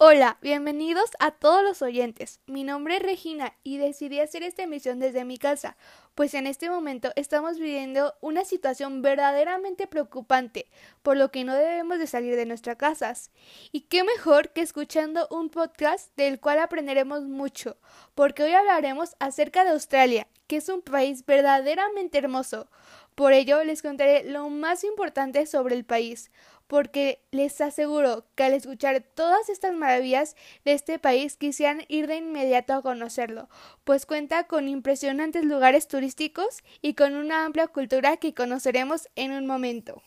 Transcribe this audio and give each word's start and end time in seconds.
Hola, 0.00 0.38
bienvenidos 0.40 1.10
a 1.18 1.32
todos 1.32 1.64
los 1.64 1.82
oyentes. 1.82 2.38
Mi 2.46 2.62
nombre 2.62 2.98
es 2.98 3.02
Regina 3.02 3.54
y 3.64 3.78
decidí 3.78 4.20
hacer 4.20 4.44
esta 4.44 4.62
emisión 4.62 5.00
desde 5.00 5.24
mi 5.24 5.38
casa, 5.38 5.76
pues 6.14 6.34
en 6.34 6.46
este 6.46 6.70
momento 6.70 7.10
estamos 7.16 7.58
viviendo 7.58 8.14
una 8.20 8.44
situación 8.44 9.02
verdaderamente 9.02 9.88
preocupante, 9.88 10.68
por 11.02 11.16
lo 11.16 11.32
que 11.32 11.42
no 11.42 11.52
debemos 11.56 11.98
de 11.98 12.06
salir 12.06 12.36
de 12.36 12.46
nuestras 12.46 12.76
casas. 12.76 13.32
Y 13.72 13.80
qué 13.88 14.04
mejor 14.04 14.50
que 14.50 14.60
escuchando 14.60 15.26
un 15.32 15.50
podcast 15.50 16.16
del 16.16 16.38
cual 16.38 16.60
aprenderemos 16.60 17.24
mucho, 17.24 17.76
porque 18.14 18.44
hoy 18.44 18.52
hablaremos 18.52 19.16
acerca 19.18 19.64
de 19.64 19.70
Australia, 19.70 20.28
que 20.46 20.58
es 20.58 20.68
un 20.68 20.80
país 20.80 21.26
verdaderamente 21.26 22.18
hermoso. 22.18 22.70
Por 23.16 23.32
ello 23.32 23.64
les 23.64 23.82
contaré 23.82 24.22
lo 24.22 24.48
más 24.48 24.84
importante 24.84 25.44
sobre 25.46 25.74
el 25.74 25.84
país, 25.84 26.30
porque 26.68 27.20
les 27.32 27.60
aseguro 27.60 28.24
que 28.36 28.44
al 28.44 28.52
escuchar 28.52 29.02
todas 29.14 29.48
estas 29.48 29.74
maravillas 29.74 30.36
de 30.64 30.74
este 30.74 30.98
país 30.98 31.36
quisieran 31.36 31.84
ir 31.88 32.06
de 32.06 32.16
inmediato 32.16 32.74
a 32.74 32.82
conocerlo, 32.82 33.48
pues 33.84 34.06
cuenta 34.06 34.44
con 34.44 34.68
impresionantes 34.68 35.44
lugares 35.44 35.88
turísticos 35.88 36.62
y 36.80 36.94
con 36.94 37.16
una 37.16 37.44
amplia 37.44 37.66
cultura 37.66 38.18
que 38.18 38.34
conoceremos 38.34 39.08
en 39.16 39.32
un 39.32 39.46
momento. 39.46 40.02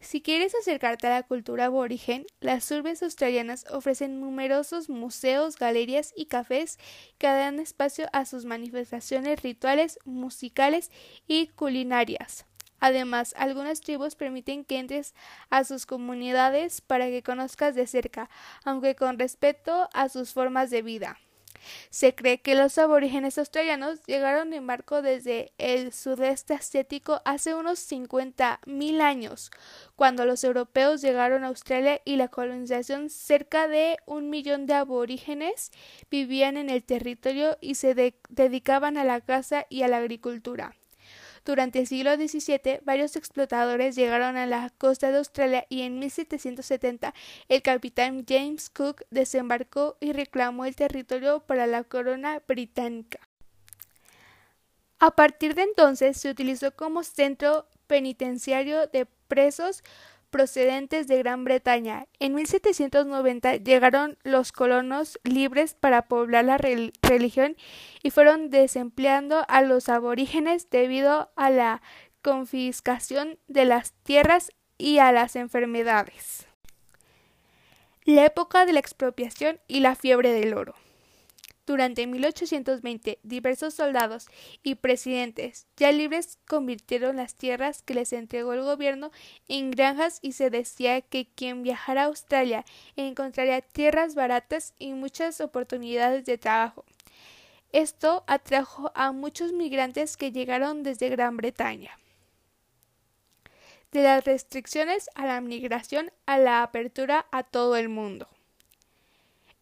Si 0.00 0.22
quieres 0.22 0.54
acercarte 0.54 1.06
a 1.06 1.10
la 1.10 1.22
cultura 1.22 1.66
aborigen, 1.66 2.24
las 2.40 2.70
urbes 2.70 3.02
australianas 3.02 3.66
ofrecen 3.70 4.18
numerosos 4.18 4.88
museos, 4.88 5.56
galerías 5.56 6.14
y 6.16 6.24
cafés 6.26 6.78
que 7.18 7.26
dan 7.26 7.60
espacio 7.60 8.06
a 8.14 8.24
sus 8.24 8.46
manifestaciones 8.46 9.42
rituales, 9.42 9.98
musicales 10.06 10.90
y 11.28 11.48
culinarias. 11.48 12.46
Además, 12.80 13.34
algunas 13.36 13.80
tribus 13.80 14.16
permiten 14.16 14.64
que 14.64 14.78
entres 14.78 15.14
a 15.50 15.64
sus 15.64 15.86
comunidades 15.86 16.80
para 16.80 17.06
que 17.06 17.22
conozcas 17.22 17.74
de 17.74 17.86
cerca, 17.86 18.28
aunque 18.64 18.96
con 18.96 19.18
respeto 19.18 19.88
a 19.92 20.08
sus 20.08 20.32
formas 20.32 20.70
de 20.70 20.82
vida. 20.82 21.18
Se 21.90 22.14
cree 22.14 22.40
que 22.40 22.54
los 22.54 22.78
aborígenes 22.78 23.38
australianos 23.38 24.02
llegaron 24.06 24.52
en 24.52 24.66
barco 24.66 25.02
desde 25.02 25.52
el 25.58 25.92
sudeste 25.92 26.54
asiático 26.54 27.20
hace 27.24 27.54
unos 27.54 27.86
mil 28.66 29.00
años, 29.00 29.50
cuando 29.96 30.24
los 30.24 30.44
europeos 30.44 31.02
llegaron 31.02 31.44
a 31.44 31.48
Australia 31.48 32.00
y 32.04 32.16
la 32.16 32.28
colonización 32.28 33.10
cerca 33.10 33.68
de 33.68 33.98
un 34.06 34.30
millón 34.30 34.66
de 34.66 34.74
aborígenes 34.74 35.70
vivían 36.10 36.56
en 36.56 36.70
el 36.70 36.84
territorio 36.84 37.58
y 37.60 37.74
se 37.74 38.14
dedicaban 38.28 38.96
a 38.96 39.04
la 39.04 39.20
caza 39.20 39.66
y 39.68 39.82
a 39.82 39.88
la 39.88 39.98
agricultura. 39.98 40.79
Durante 41.44 41.80
el 41.80 41.86
siglo 41.86 42.14
XVII, 42.14 42.80
varios 42.82 43.16
explotadores 43.16 43.96
llegaron 43.96 44.36
a 44.36 44.46
la 44.46 44.70
costa 44.76 45.10
de 45.10 45.18
Australia 45.18 45.66
y 45.68 45.82
en 45.82 45.98
1770 45.98 47.14
el 47.48 47.62
capitán 47.62 48.24
James 48.28 48.68
Cook 48.70 49.02
desembarcó 49.10 49.96
y 50.00 50.12
reclamó 50.12 50.66
el 50.66 50.76
territorio 50.76 51.40
para 51.40 51.66
la 51.66 51.84
corona 51.84 52.42
británica. 52.46 53.20
A 54.98 55.12
partir 55.12 55.54
de 55.54 55.62
entonces 55.62 56.18
se 56.18 56.28
utilizó 56.28 56.76
como 56.76 57.02
centro 57.04 57.66
penitenciario 57.86 58.86
de 58.86 59.06
presos 59.28 59.82
procedentes 60.30 61.06
de 61.06 61.18
Gran 61.18 61.44
Bretaña. 61.44 62.06
En 62.18 62.34
1790 62.34 63.56
llegaron 63.56 64.16
los 64.22 64.52
colonos 64.52 65.18
libres 65.24 65.74
para 65.74 66.02
poblar 66.08 66.44
la 66.44 66.58
religión 66.58 67.56
y 68.02 68.10
fueron 68.10 68.50
desempleando 68.50 69.44
a 69.48 69.62
los 69.62 69.88
aborígenes 69.88 70.70
debido 70.70 71.30
a 71.36 71.50
la 71.50 71.82
confiscación 72.22 73.38
de 73.48 73.64
las 73.64 73.92
tierras 74.02 74.50
y 74.78 74.98
a 74.98 75.12
las 75.12 75.36
enfermedades. 75.36 76.46
La 78.04 78.24
época 78.24 78.64
de 78.64 78.72
la 78.72 78.80
expropiación 78.80 79.60
y 79.68 79.80
la 79.80 79.94
fiebre 79.94 80.32
del 80.32 80.54
oro. 80.54 80.74
Durante 81.70 82.04
1820, 82.08 83.20
diversos 83.22 83.74
soldados 83.74 84.26
y 84.64 84.74
presidentes 84.74 85.68
ya 85.76 85.92
libres 85.92 86.40
convirtieron 86.48 87.14
las 87.14 87.36
tierras 87.36 87.82
que 87.82 87.94
les 87.94 88.12
entregó 88.12 88.54
el 88.54 88.62
gobierno 88.62 89.12
en 89.46 89.70
granjas 89.70 90.18
y 90.20 90.32
se 90.32 90.50
decía 90.50 91.00
que 91.00 91.28
quien 91.32 91.62
viajara 91.62 92.02
a 92.02 92.06
Australia 92.06 92.64
encontraría 92.96 93.60
tierras 93.60 94.16
baratas 94.16 94.74
y 94.80 94.94
muchas 94.94 95.40
oportunidades 95.40 96.24
de 96.24 96.38
trabajo. 96.38 96.84
Esto 97.70 98.24
atrajo 98.26 98.90
a 98.96 99.12
muchos 99.12 99.52
migrantes 99.52 100.16
que 100.16 100.32
llegaron 100.32 100.82
desde 100.82 101.08
Gran 101.08 101.36
Bretaña. 101.36 101.96
De 103.92 104.02
las 104.02 104.24
restricciones 104.24 105.08
a 105.14 105.24
la 105.24 105.40
migración 105.40 106.10
a 106.26 106.36
la 106.36 106.64
apertura 106.64 107.26
a 107.30 107.44
todo 107.44 107.76
el 107.76 107.88
mundo. 107.88 108.26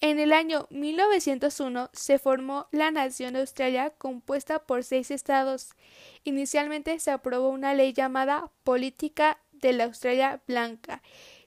En 0.00 0.20
el 0.20 0.32
año 0.32 0.68
1901 0.70 1.90
se 1.92 2.20
formó 2.20 2.68
la 2.70 2.92
Nación 2.92 3.32
de 3.32 3.40
Australia 3.40 3.90
compuesta 3.90 4.60
por 4.60 4.84
seis 4.84 5.10
estados. 5.10 5.74
Inicialmente 6.22 7.00
se 7.00 7.10
aprobó 7.10 7.48
una 7.48 7.74
ley 7.74 7.92
llamada 7.92 8.52
Política 8.62 9.38
de 9.50 9.72
la 9.72 9.84
Australia 9.84 10.40
Blanca, 10.46 11.02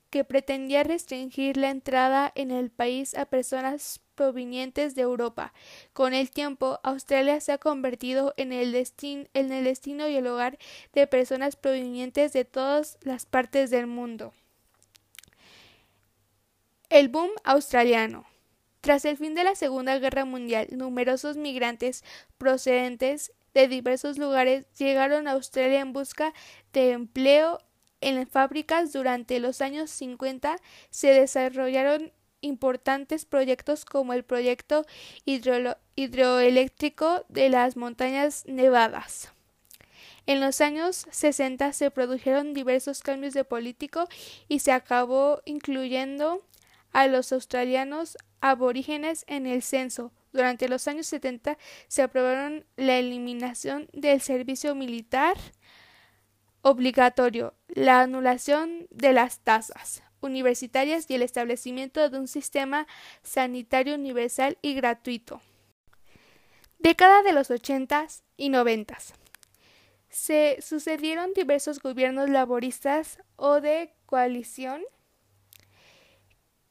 que 0.10 0.26
pretendía 0.26 0.84
restringir 0.84 1.56
la 1.56 1.70
entrada 1.70 2.30
en 2.36 2.52
el 2.52 2.70
país 2.72 3.16
a 3.16 3.26
personas 3.26 4.02
provenientes 4.16 4.96
de 4.96 5.04
Europa. 5.04 5.54
Con 5.94 6.14
el 6.14 6.30
tiempo, 6.30 6.82
Australia 6.84 7.40
se 7.40 7.54
ha 7.54 7.58
convertido 7.58 8.34
en 8.36 8.52
el, 8.52 8.76
en 8.76 9.52
el 9.54 9.64
destino 9.64 10.10
y 10.10 10.18
el 10.18 10.28
hogar 10.28 10.60
de 10.92 11.08
personas 11.08 11.56
provenientes 11.56 12.34
de 12.34 12.44
todas 12.44 12.98
las 13.02 13.26
partes 13.26 13.70
del 13.70 13.88
mundo. 13.88 14.34
El 16.90 17.08
boom 17.08 17.32
australiano. 17.46 18.31
Tras 18.82 19.06
el 19.06 19.16
fin 19.18 19.36
de 19.36 19.44
la 19.44 19.54
Segunda 19.54 20.00
Guerra 20.00 20.26
Mundial, 20.26 20.68
numerosos 20.72 21.38
migrantes 21.38 22.04
procedentes 22.40 23.32
de 23.54 23.68
diversos 23.68 24.18
lugares 24.18 24.66
llegaron 24.76 25.28
a 25.28 25.34
Australia 25.34 25.82
en 25.82 25.94
busca 25.94 26.34
de 26.74 26.92
empleo 26.92 27.60
en 28.02 28.28
fábricas. 28.28 28.92
Durante 28.92 29.40
los 29.40 29.62
años 29.62 29.92
50 29.92 30.58
se 30.90 31.10
desarrollaron 31.10 32.12
importantes 32.42 33.26
proyectos 33.26 33.86
como 33.86 34.14
el 34.14 34.24
proyecto 34.24 34.84
hidroeléctrico 35.26 37.24
de 37.30 37.50
las 37.50 37.78
montañas 37.78 38.46
nevadas. 38.48 39.32
En 40.26 40.40
los 40.40 40.60
años 40.60 41.06
60 41.12 41.74
se 41.74 41.92
produjeron 41.92 42.54
diversos 42.54 43.02
cambios 43.02 43.36
de 43.36 43.44
político 43.44 44.08
y 44.48 44.60
se 44.60 44.72
acabó 44.72 45.42
incluyendo 45.46 46.42
a 46.92 47.08
los 47.08 47.32
australianos 47.32 48.18
aborígenes 48.42 49.24
en 49.28 49.48
el 49.48 49.62
censo. 49.62 50.12
Durante 50.34 50.70
los 50.70 50.88
años 50.88 51.08
70 51.08 51.58
se 51.88 52.02
aprobaron 52.02 52.66
la 52.76 52.98
eliminación 52.98 53.90
del 53.94 54.22
servicio 54.22 54.76
militar 54.76 55.38
obligatorio, 56.62 57.54
la 57.68 58.02
anulación 58.02 58.88
de 58.92 59.14
las 59.14 59.40
tasas 59.40 60.04
universitarias 60.22 61.10
y 61.10 61.16
el 61.16 61.24
establecimiento 61.24 62.10
de 62.10 62.20
un 62.20 62.28
sistema 62.28 62.88
sanitario 63.24 63.96
universal 63.96 64.58
y 64.62 64.76
gratuito. 64.76 65.42
Década 66.80 67.24
de 67.24 67.34
los 67.34 67.52
ochentas 67.52 68.24
y 68.38 68.50
noventas. 68.50 69.14
Se 70.10 70.58
sucedieron 70.62 71.34
diversos 71.34 71.80
gobiernos 71.80 72.30
laboristas 72.30 73.20
o 73.36 73.62
de 73.62 73.94
coalición 74.06 74.82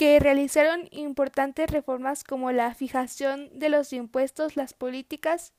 que 0.00 0.18
realizaron 0.18 0.88
importantes 0.92 1.70
reformas 1.70 2.24
como 2.24 2.52
la 2.52 2.74
fijación 2.74 3.50
de 3.52 3.68
los 3.68 3.92
impuestos, 3.92 4.56
las 4.56 4.72
políticas 4.72 5.52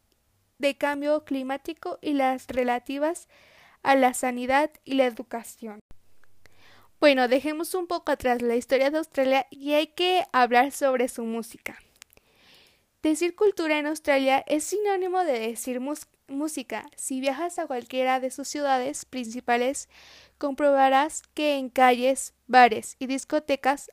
de 0.58 0.76
cambio 0.76 1.26
climático 1.26 2.00
y 2.02 2.14
las 2.14 2.48
relativas 2.48 3.30
a 3.84 3.94
la 3.94 4.16
sanidad 4.16 4.72
y 4.84 4.96
la 4.96 5.06
educación. 5.06 5.80
Bueno, 7.00 7.28
dejemos 7.28 7.76
un 7.76 7.86
poco 7.86 8.12
atrás 8.12 8.42
la 8.42 8.56
historia 8.56 8.90
de 8.90 8.98
Australia 8.98 9.46
y 9.52 9.74
hay 9.74 9.86
que 9.86 10.24
hablar 10.34 10.72
sobre 10.72 11.08
su 11.08 11.24
música. 11.24 11.78
Decir 13.04 13.36
cultura 13.36 13.78
en 13.78 13.86
Australia 13.86 14.44
es 14.48 14.64
sinónimo 14.64 15.24
de 15.24 15.38
decir 15.38 15.80
música. 16.28 16.88
Si 16.96 17.22
viajas 17.22 17.60
a 17.60 17.68
cualquiera 17.68 18.20
de 18.20 18.32
sus 18.32 18.48
ciudades 18.48 19.06
principales, 19.06 19.88
comprobarás 20.42 21.22
que 21.36 21.58
en 21.58 21.70
calles, 21.70 22.34
bares 22.48 22.96
y 22.98 23.06
discotecas 23.06 23.92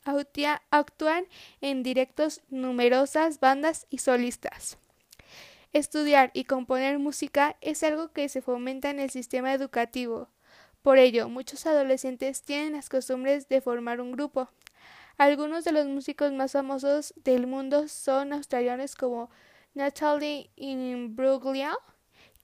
actúan 0.70 1.26
en 1.60 1.82
directos 1.82 2.40
numerosas 2.48 3.38
bandas 3.38 3.86
y 3.90 3.98
solistas. 3.98 4.78
Estudiar 5.74 6.30
y 6.32 6.44
componer 6.44 6.98
música 6.98 7.58
es 7.60 7.82
algo 7.82 8.12
que 8.12 8.30
se 8.30 8.40
fomenta 8.40 8.88
en 8.88 8.98
el 8.98 9.10
sistema 9.10 9.52
educativo. 9.52 10.30
Por 10.80 10.96
ello, 10.96 11.28
muchos 11.28 11.66
adolescentes 11.66 12.40
tienen 12.40 12.72
las 12.72 12.88
costumbres 12.88 13.50
de 13.50 13.60
formar 13.60 14.00
un 14.00 14.12
grupo. 14.12 14.48
Algunos 15.18 15.64
de 15.64 15.72
los 15.72 15.86
músicos 15.86 16.32
más 16.32 16.52
famosos 16.52 17.12
del 17.16 17.46
mundo 17.46 17.88
son 17.88 18.32
australianos 18.32 18.94
como 18.94 19.28
Natalie 19.74 20.50
Imbruglia, 20.56 21.76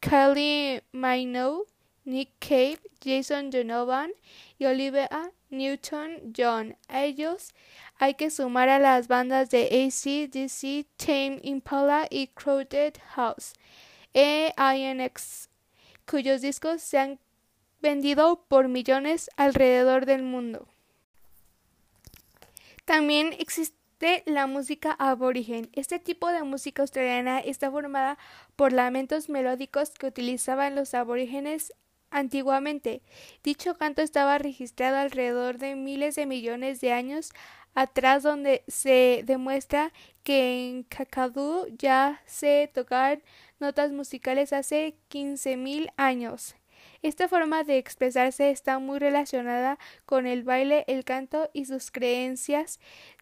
Kylie 0.01 0.83
Minogue, 0.93 1.74
Nick 2.05 2.31
Cave, 2.39 2.81
Jason 3.03 3.51
Donovan 3.51 4.13
y 4.59 4.67
Olivia 4.67 5.09
Newton-John. 5.51 6.77
A 6.89 7.05
ellos 7.05 7.55
hay 7.99 8.15
que 8.15 8.31
sumar 8.31 8.69
a 8.69 8.79
las 8.79 9.09
bandas 9.09 9.51
de 9.51 9.69
AC/DC, 9.87 10.87
Tame 10.97 11.41
Impala 11.43 12.07
y 12.11 12.29
Crowded 12.29 12.95
House, 13.15 13.55
EINX, 14.13 15.49
cuyos 16.07 16.41
discos 16.43 16.83
se 16.83 16.99
han 16.99 17.19
vendido 17.81 18.45
por 18.49 18.69
millones 18.69 19.31
alrededor 19.37 20.07
del 20.07 20.23
mundo. 20.23 20.69
También 22.85 23.35
existe 23.39 24.23
la 24.27 24.47
música 24.47 24.93
aborigen. 24.99 25.71
Este 25.73 25.99
tipo 25.99 26.29
de 26.29 26.43
música 26.43 26.83
australiana 26.83 27.41
está 27.41 27.71
formada 27.71 28.19
por 28.57 28.73
lamentos 28.73 29.29
melódicos 29.31 29.91
que 29.91 30.07
utilizaban 30.07 30.75
los 30.75 30.93
aborígenes 30.93 31.73
Antiguamente, 32.15 33.03
dicho 33.43 33.75
canto 33.77 34.01
estaba 34.01 34.39
registrado 34.39 34.99
alrededor 34.99 35.59
de 35.59 35.75
miles 35.75 36.15
de 36.15 36.27
millones 36.27 36.81
de 36.81 36.93
años 36.93 37.33
atrás 37.75 38.23
donde 38.23 38.63
se 38.69 39.25
demuestra 39.27 39.93
que 40.23 40.69
en 40.69 40.85
Kakadu 40.85 41.67
ya 41.77 42.23
se 42.25 42.71
tocaban 42.73 43.21
notas 43.59 43.91
musicales 43.91 44.53
hace 44.53 44.95
15.000 45.11 45.93
años. 45.97 46.55
Esta 47.03 47.27
forma 47.27 47.65
de 47.65 47.79
expresarse 47.79 48.51
está 48.51 48.79
muy 48.79 49.01
relacionada 49.01 49.81
con 50.07 50.29
el 50.29 50.45
baile, 50.45 50.85
el 50.87 51.05
canto 51.05 51.51
y 51.53 51.65
sus 51.65 51.91
creencias. 51.91 52.79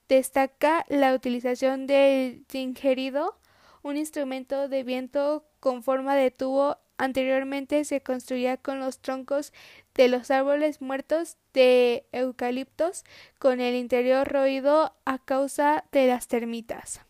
Destaca 0.06 0.84
la 0.90 1.14
utilización 1.14 1.86
del 1.86 2.44
tingerido, 2.44 3.38
un 3.82 3.96
instrumento 3.96 4.68
de 4.68 4.82
viento 4.82 5.46
con 5.60 5.82
forma 5.82 6.14
de 6.14 6.30
tubo 6.30 6.76
Anteriormente 7.02 7.84
se 7.84 8.00
construía 8.00 8.58
con 8.58 8.78
los 8.78 9.00
troncos 9.00 9.52
de 9.92 10.06
los 10.06 10.30
árboles 10.30 10.80
muertos 10.80 11.36
de 11.52 12.06
eucaliptos 12.12 13.02
con 13.40 13.60
el 13.60 13.74
interior 13.74 14.28
roído 14.28 14.94
a 15.04 15.18
causa 15.18 15.84
de 15.90 16.06
las 16.06 16.28
termitas. 16.28 17.00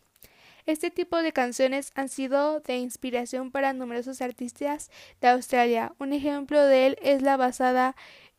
Este 0.65 0.89
tipo 0.89 1.17
de 1.21 1.31
canciones 1.31 1.91
han 1.93 2.09
sido 2.09 2.59
de 2.61 2.77
inspiración 2.77 3.51
para 3.51 3.73
numerosos 3.73 4.19
artistas 4.23 4.89
de 5.21 5.27
Australia. 5.27 5.93
Un 5.99 6.11
ejemplo 6.11 6.59
de 6.65 6.87
él 6.87 6.97
es 7.03 7.21
la 7.21 7.37
basada 7.37 7.95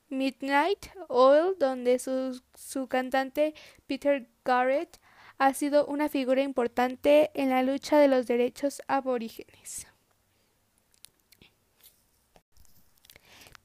Midnight 0.08 0.86
Oil, 1.06 1.54
donde 1.60 2.00
su, 2.00 2.42
su 2.54 2.88
cantante 2.88 3.54
Peter 3.86 4.26
Garrett 4.44 4.98
ha 5.38 5.54
sido 5.54 5.86
una 5.86 6.08
figura 6.08 6.42
importante 6.42 7.30
en 7.34 7.50
la 7.50 7.62
lucha 7.62 8.00
de 8.00 8.08
los 8.08 8.26
derechos 8.26 8.82
aborígenes. 8.88 9.86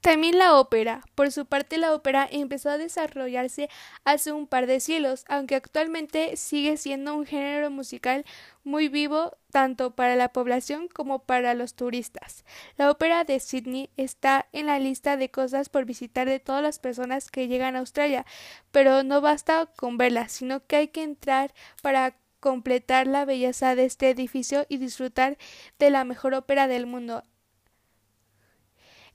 También 0.02 0.38
la 0.38 0.56
ópera. 0.58 1.02
Por 1.14 1.30
su 1.32 1.46
parte, 1.46 1.78
la 1.78 1.94
ópera 1.94 2.28
empezó 2.32 2.70
a 2.70 2.78
desarrollarse 2.78 3.70
hace 4.06 4.32
un 4.32 4.48
par 4.48 4.66
de 4.66 4.80
siglos, 4.80 5.26
aunque 5.28 5.56
actualmente 5.56 6.38
sigue 6.38 6.78
siendo 6.78 7.16
un 7.16 7.26
género 7.26 7.70
musical 7.70 8.24
muy 8.64 8.88
vivo 8.88 9.38
tanto 9.52 9.96
para 9.96 10.16
la 10.16 10.30
población 10.30 10.88
como 10.88 11.20
para 11.26 11.54
los 11.54 11.74
turistas. 11.74 12.46
La 12.78 12.90
ópera 12.90 13.26
de 13.26 13.42
Sydney 13.42 13.90
está 13.98 14.48
en 14.54 14.68
la 14.68 14.80
lista 14.80 15.18
de 15.18 15.32
cosas 15.32 15.68
por 15.68 15.84
visitar 15.84 16.30
de 16.30 16.40
todas 16.40 16.64
las 16.64 16.80
personas 16.80 17.30
que 17.30 17.50
llegan 17.50 17.76
a 17.76 17.80
Australia, 17.80 18.26
pero 18.72 19.04
no 19.04 19.20
basta 19.20 19.66
con 19.76 19.98
verla, 19.98 20.30
sino 20.30 20.66
que 20.66 20.78
hay 20.78 20.88
que 20.90 21.04
entrar 21.04 21.54
para 21.82 22.16
completar 22.40 23.06
la 23.08 23.26
belleza 23.26 23.76
de 23.76 23.84
este 23.86 24.10
edificio 24.10 24.66
y 24.70 24.78
disfrutar 24.78 25.38
de 25.78 25.90
la 25.90 26.06
mejor 26.06 26.36
ópera 26.36 26.68
del 26.68 26.86
mundo. 26.86 27.24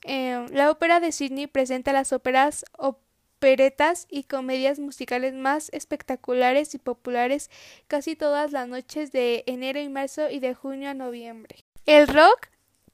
Em, 0.07 0.47
la 0.51 0.69
ópera 0.69 0.99
de 0.99 1.11
Sydney 1.11 1.47
presenta 1.47 1.91
las 1.91 2.13
óperas, 2.13 2.63
operetas 2.77 4.05
y 4.07 4.25
comedias 4.25 4.77
musicales 4.77 5.33
más 5.33 5.69
espectaculares 5.73 6.75
y 6.75 6.77
populares 6.77 7.49
casi 7.87 8.15
todas 8.15 8.51
las 8.51 8.67
noches 8.67 9.11
de 9.11 9.43
enero 9.47 9.79
y 9.79 9.89
marzo 9.89 10.29
y 10.29 10.39
de 10.39 10.53
junio 10.53 10.91
a 10.91 10.93
noviembre. 10.93 11.65
El 11.87 12.07
rock 12.07 12.49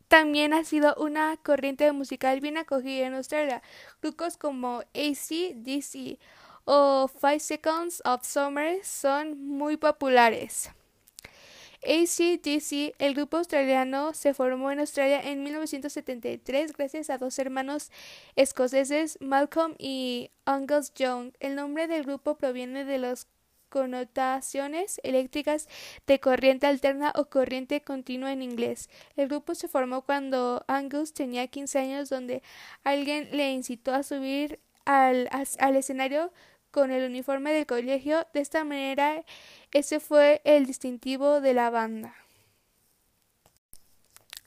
también 0.07 0.53
ha 0.53 0.63
sido 0.63 0.95
una 0.95 1.35
corriente 1.35 1.91
musical 1.91 2.39
bien 2.39 2.57
acogida 2.57 3.07
en 3.07 3.13
Australia. 3.13 3.61
Grupos 4.01 4.37
como 4.37 4.81
AC/DC 4.93 6.17
o 6.63 7.09
Five 7.09 7.39
Seconds 7.39 8.01
of 8.05 8.25
Summer 8.25 8.83
son 8.85 9.47
muy 9.47 9.75
populares. 9.75 10.71
ACDC, 11.83 12.93
el 12.99 13.15
grupo 13.15 13.37
australiano, 13.37 14.13
se 14.13 14.33
formó 14.33 14.71
en 14.71 14.79
Australia 14.79 15.19
en 15.21 15.43
1973 15.43 16.73
gracias 16.73 17.09
a 17.09 17.17
dos 17.17 17.39
hermanos 17.39 17.91
escoceses, 18.35 19.17
Malcolm 19.19 19.75
y 19.79 20.31
Angus 20.45 20.93
Young. 20.93 21.33
El 21.39 21.55
nombre 21.55 21.87
del 21.87 22.03
grupo 22.03 22.37
proviene 22.37 22.85
de 22.85 22.99
las 22.99 23.27
connotaciones 23.69 24.99
eléctricas 25.03 25.67
de 26.05 26.19
corriente 26.19 26.67
alterna 26.67 27.13
o 27.15 27.29
corriente 27.29 27.81
continua 27.81 28.31
en 28.31 28.43
inglés. 28.43 28.89
El 29.15 29.29
grupo 29.29 29.55
se 29.55 29.67
formó 29.67 30.03
cuando 30.03 30.63
Angus 30.67 31.13
tenía 31.13 31.47
15 31.47 31.79
años, 31.79 32.09
donde 32.09 32.43
alguien 32.83 33.29
le 33.31 33.51
incitó 33.51 33.93
a 33.93 34.03
subir 34.03 34.59
al, 34.85 35.29
al 35.31 35.75
escenario 35.75 36.31
con 36.71 36.91
el 36.91 37.09
uniforme 37.09 37.53
del 37.53 37.65
colegio. 37.65 38.25
De 38.33 38.39
esta 38.39 38.63
manera, 38.63 39.23
ese 39.71 39.99
fue 39.99 40.41
el 40.45 40.65
distintivo 40.65 41.41
de 41.41 41.53
la 41.53 41.69
banda. 41.69 42.15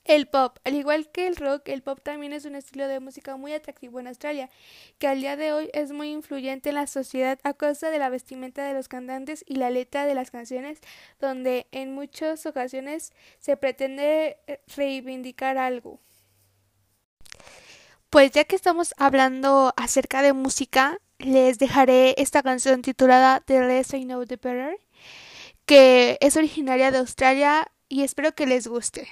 El 0.05 0.27
pop, 0.27 0.59
al 0.65 0.75
igual 0.75 1.11
que 1.11 1.27
el 1.27 1.37
rock, 1.37 1.69
el 1.69 1.83
pop 1.83 1.99
también 2.03 2.35
es 2.35 2.45
un 2.45 2.57
estilo 2.57 2.87
de 2.89 3.01
música 3.01 3.37
muy 3.37 3.55
atractivo 3.55 4.01
en 4.01 4.09
Australia, 4.09 4.51
que 4.99 5.07
al 5.09 5.21
día 5.21 5.35
de 5.37 5.55
hoy 5.55 5.71
es 5.73 5.93
muy 5.93 6.11
influyente 6.11 6.69
en 6.69 6.75
la 6.75 6.87
sociedad 6.87 7.39
a 7.43 7.55
causa 7.55 7.89
de 7.89 7.99
la 7.99 8.11
vestimenta 8.11 8.65
de 8.65 8.75
los 8.75 8.87
cantantes 8.87 9.45
y 9.49 9.55
la 9.55 9.71
letra 9.71 10.05
de 10.05 10.15
las 10.15 10.31
canciones, 10.31 10.81
donde 11.21 11.69
en 11.73 11.95
muchas 11.95 12.45
ocasiones 12.45 13.15
se 13.39 13.57
pretende 13.57 14.37
eh, 14.47 14.61
reivindicar 14.77 15.57
algo. 15.57 16.01
Pues 18.11 18.31
ya 18.31 18.45
que 18.45 18.57
estamos 18.57 18.95
hablando 18.99 19.73
acerca 19.79 20.21
de 20.21 20.35
música, 20.35 20.99
les 21.25 21.59
dejaré 21.59 22.15
esta 22.19 22.43
canción 22.43 22.83
titulada 22.83 23.41
The 23.41 23.61
Less 23.67 23.95
I 23.95 24.05
Know 24.05 24.25
The 24.25 24.37
Better, 24.37 24.77
que 25.67 26.19
es 26.21 26.37
originaria 26.37 26.91
de 26.91 26.99
Australia 26.99 27.67
y 27.89 28.03
espero 28.03 28.35
que 28.35 28.47
les 28.47 28.67
guste. 28.67 29.09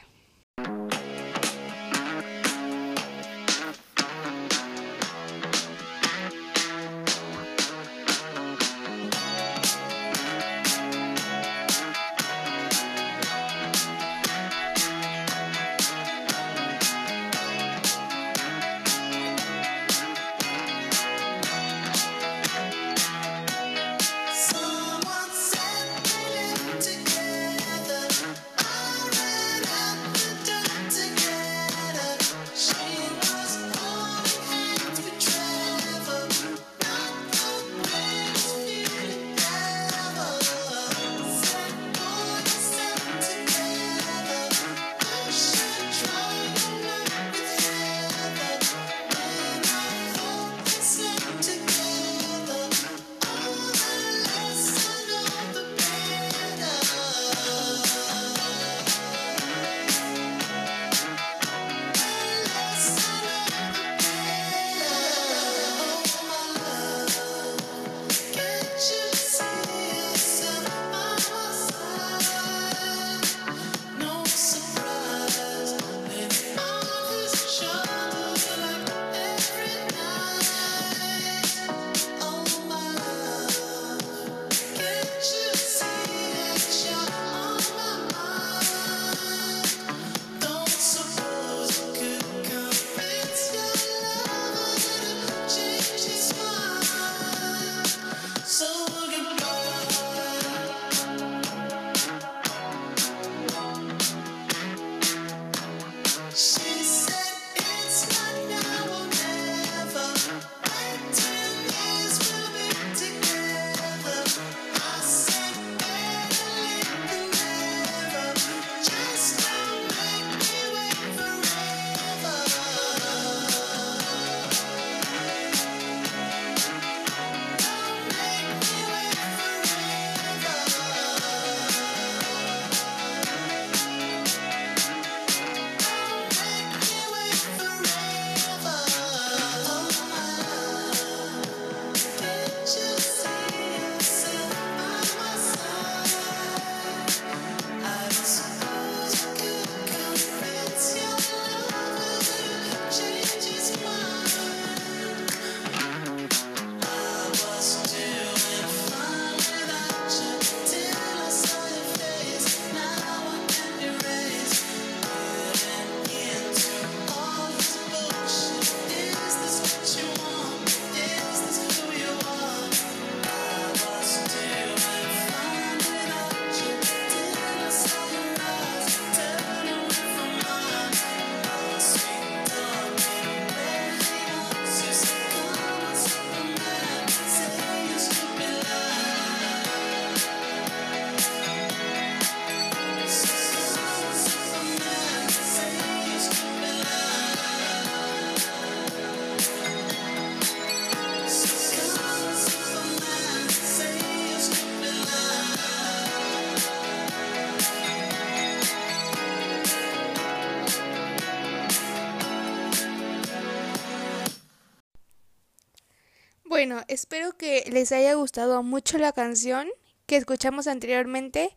Espero 216.92 217.32
que 217.36 217.64
les 217.70 217.90
haya 217.90 218.14
gustado 218.14 218.62
mucho 218.62 218.98
la 218.98 219.12
canción 219.12 219.68
que 220.06 220.16
escuchamos 220.16 220.66
anteriormente 220.66 221.56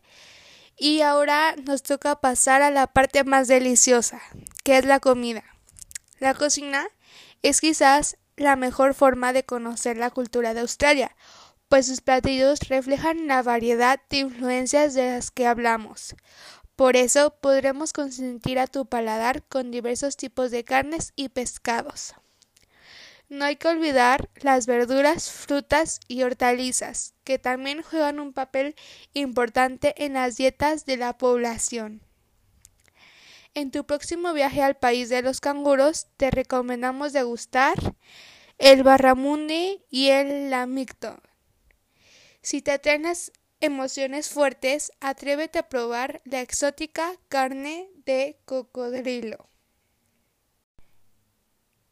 y 0.78 1.02
ahora 1.02 1.54
nos 1.64 1.82
toca 1.82 2.20
pasar 2.20 2.62
a 2.62 2.70
la 2.70 2.86
parte 2.86 3.22
más 3.24 3.46
deliciosa, 3.46 4.20
que 4.64 4.78
es 4.78 4.86
la 4.86 4.98
comida. 4.98 5.44
La 6.18 6.34
cocina 6.34 6.88
es 7.42 7.60
quizás 7.60 8.16
la 8.36 8.56
mejor 8.56 8.94
forma 8.94 9.32
de 9.32 9.44
conocer 9.44 9.98
la 9.98 10.10
cultura 10.10 10.54
de 10.54 10.60
Australia, 10.60 11.14
pues 11.68 11.86
sus 11.86 12.00
platillos 12.00 12.60
reflejan 12.68 13.26
la 13.26 13.42
variedad 13.42 14.00
de 14.08 14.18
influencias 14.18 14.94
de 14.94 15.12
las 15.12 15.30
que 15.30 15.46
hablamos. 15.46 16.14
Por 16.76 16.96
eso 16.96 17.34
podremos 17.40 17.92
consentir 17.92 18.58
a 18.58 18.66
tu 18.66 18.86
paladar 18.86 19.42
con 19.42 19.70
diversos 19.70 20.16
tipos 20.16 20.50
de 20.50 20.64
carnes 20.64 21.12
y 21.16 21.30
pescados. 21.30 22.14
No 23.28 23.44
hay 23.44 23.56
que 23.56 23.66
olvidar 23.66 24.30
las 24.36 24.66
verduras, 24.66 25.32
frutas 25.32 25.98
y 26.06 26.22
hortalizas, 26.22 27.14
que 27.24 27.40
también 27.40 27.82
juegan 27.82 28.20
un 28.20 28.32
papel 28.32 28.76
importante 29.14 30.04
en 30.04 30.12
las 30.12 30.36
dietas 30.36 30.86
de 30.86 30.96
la 30.96 31.18
población. 31.18 32.02
En 33.54 33.72
tu 33.72 33.84
próximo 33.84 34.32
viaje 34.32 34.62
al 34.62 34.76
país 34.76 35.08
de 35.08 35.22
los 35.22 35.40
canguros, 35.40 36.06
te 36.16 36.30
recomendamos 36.30 37.12
degustar 37.12 37.74
el 38.58 38.84
barramundi 38.84 39.82
y 39.90 40.10
el 40.10 40.50
lamicto. 40.50 41.20
Si 42.42 42.62
te 42.62 42.70
atraen 42.70 43.06
emociones 43.60 44.28
fuertes, 44.28 44.92
atrévete 45.00 45.58
a 45.58 45.68
probar 45.68 46.22
la 46.24 46.42
exótica 46.42 47.12
carne 47.28 47.88
de 48.04 48.38
cocodrilo. 48.44 49.48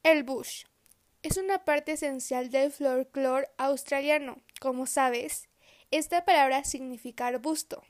El 0.05 0.23
bush 0.23 0.65
es 1.25 1.39
una 1.39 1.65
parte 1.65 1.93
esencial 1.93 2.51
del 2.51 2.71
folclore 2.71 3.49
australiano. 3.57 4.43
Como 4.61 4.87
sabes, 4.87 5.49
esta 5.91 6.27
palabra 6.27 6.65
significa 6.65 7.27
arbusto, 7.27 7.83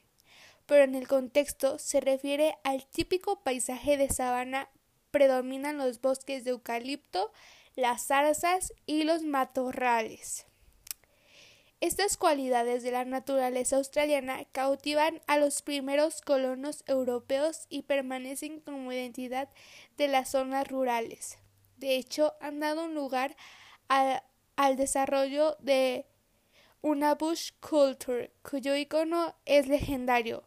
pero 0.66 0.84
en 0.84 0.94
el 0.94 1.08
contexto 1.08 1.80
se 1.80 2.00
refiere 2.00 2.56
al 2.62 2.86
típico 2.86 3.42
paisaje 3.42 3.96
de 3.96 4.08
sabana 4.08 4.70
predominan 5.10 5.78
los 5.78 6.00
bosques 6.00 6.44
de 6.44 6.50
eucalipto, 6.50 7.32
las 7.74 8.06
zarzas 8.06 8.72
y 8.86 9.02
los 9.02 9.24
matorrales. 9.24 10.46
Estas 11.80 12.16
cualidades 12.16 12.84
de 12.84 12.92
la 12.92 13.04
naturaleza 13.04 13.76
australiana 13.76 14.44
cautivan 14.52 15.20
a 15.26 15.38
los 15.38 15.60
primeros 15.60 16.20
colonos 16.20 16.84
europeos 16.86 17.66
y 17.68 17.82
permanecen 17.82 18.60
como 18.60 18.92
identidad 18.92 19.48
de 19.96 20.06
las 20.06 20.30
zonas 20.30 20.68
rurales. 20.68 21.38
De 21.84 21.96
hecho, 21.96 22.32
han 22.40 22.60
dado 22.60 22.86
un 22.86 22.94
lugar 22.94 23.36
al 23.88 24.76
desarrollo 24.78 25.58
de 25.60 26.06
una 26.80 27.14
bush 27.14 27.50
culture, 27.60 28.32
cuyo 28.40 28.74
icono 28.74 29.34
es 29.44 29.68
legendario. 29.68 30.44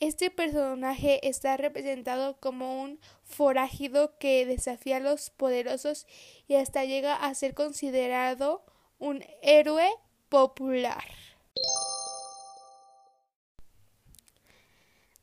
Este 0.00 0.30
personaje 0.30 1.28
está 1.28 1.58
representado 1.58 2.40
como 2.40 2.80
un 2.80 2.98
forajido 3.24 4.16
que 4.16 4.46
desafía 4.46 4.96
a 4.96 5.00
los 5.00 5.28
poderosos 5.28 6.06
y 6.48 6.54
hasta 6.54 6.86
llega 6.86 7.14
a 7.14 7.34
ser 7.34 7.52
considerado 7.52 8.64
un 8.98 9.22
héroe 9.42 9.90
popular. 10.30 11.04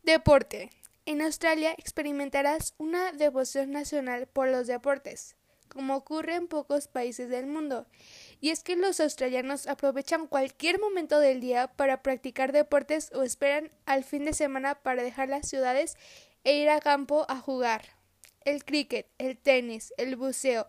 Deporte. 0.03 0.69
En 1.11 1.21
Australia 1.21 1.75
experimentarás 1.77 2.73
una 2.77 3.11
devoción 3.11 3.71
nacional 3.71 4.27
por 4.27 4.47
los 4.47 4.67
deportes, 4.67 5.35
como 5.67 5.97
ocurre 5.97 6.35
en 6.35 6.47
pocos 6.47 6.87
países 6.87 7.27
del 7.27 7.47
mundo. 7.47 7.85
Y 8.39 8.51
es 8.51 8.63
que 8.63 8.77
los 8.77 9.01
australianos 9.01 9.67
aprovechan 9.67 10.27
cualquier 10.27 10.79
momento 10.79 11.19
del 11.19 11.41
día 11.41 11.67
para 11.67 12.01
practicar 12.01 12.53
deportes 12.53 13.11
o 13.13 13.23
esperan 13.23 13.73
al 13.85 14.05
fin 14.05 14.23
de 14.23 14.31
semana 14.31 14.75
para 14.75 15.03
dejar 15.03 15.27
las 15.27 15.49
ciudades 15.49 15.97
e 16.45 16.53
ir 16.53 16.69
a 16.69 16.79
campo 16.79 17.25
a 17.27 17.39
jugar. 17.39 17.83
El 18.45 18.63
cricket, 18.63 19.05
el 19.17 19.37
tenis, 19.37 19.93
el 19.97 20.15
buceo, 20.15 20.65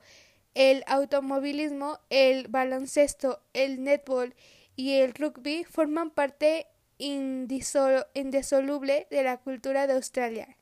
el 0.55 0.83
automovilismo, 0.89 2.01
el 2.11 2.49
baloncesto, 2.49 3.45
el 3.53 3.85
netball 3.85 4.35
y 4.75 4.95
el 4.95 5.15
rugby 5.15 5.63
forman 5.63 6.11
parte 6.11 6.67
indisoluble 6.99 9.07
de 9.11 9.23
la 9.23 9.39
cultura 9.39 9.87
de 9.87 9.95
Australia. 9.95 10.57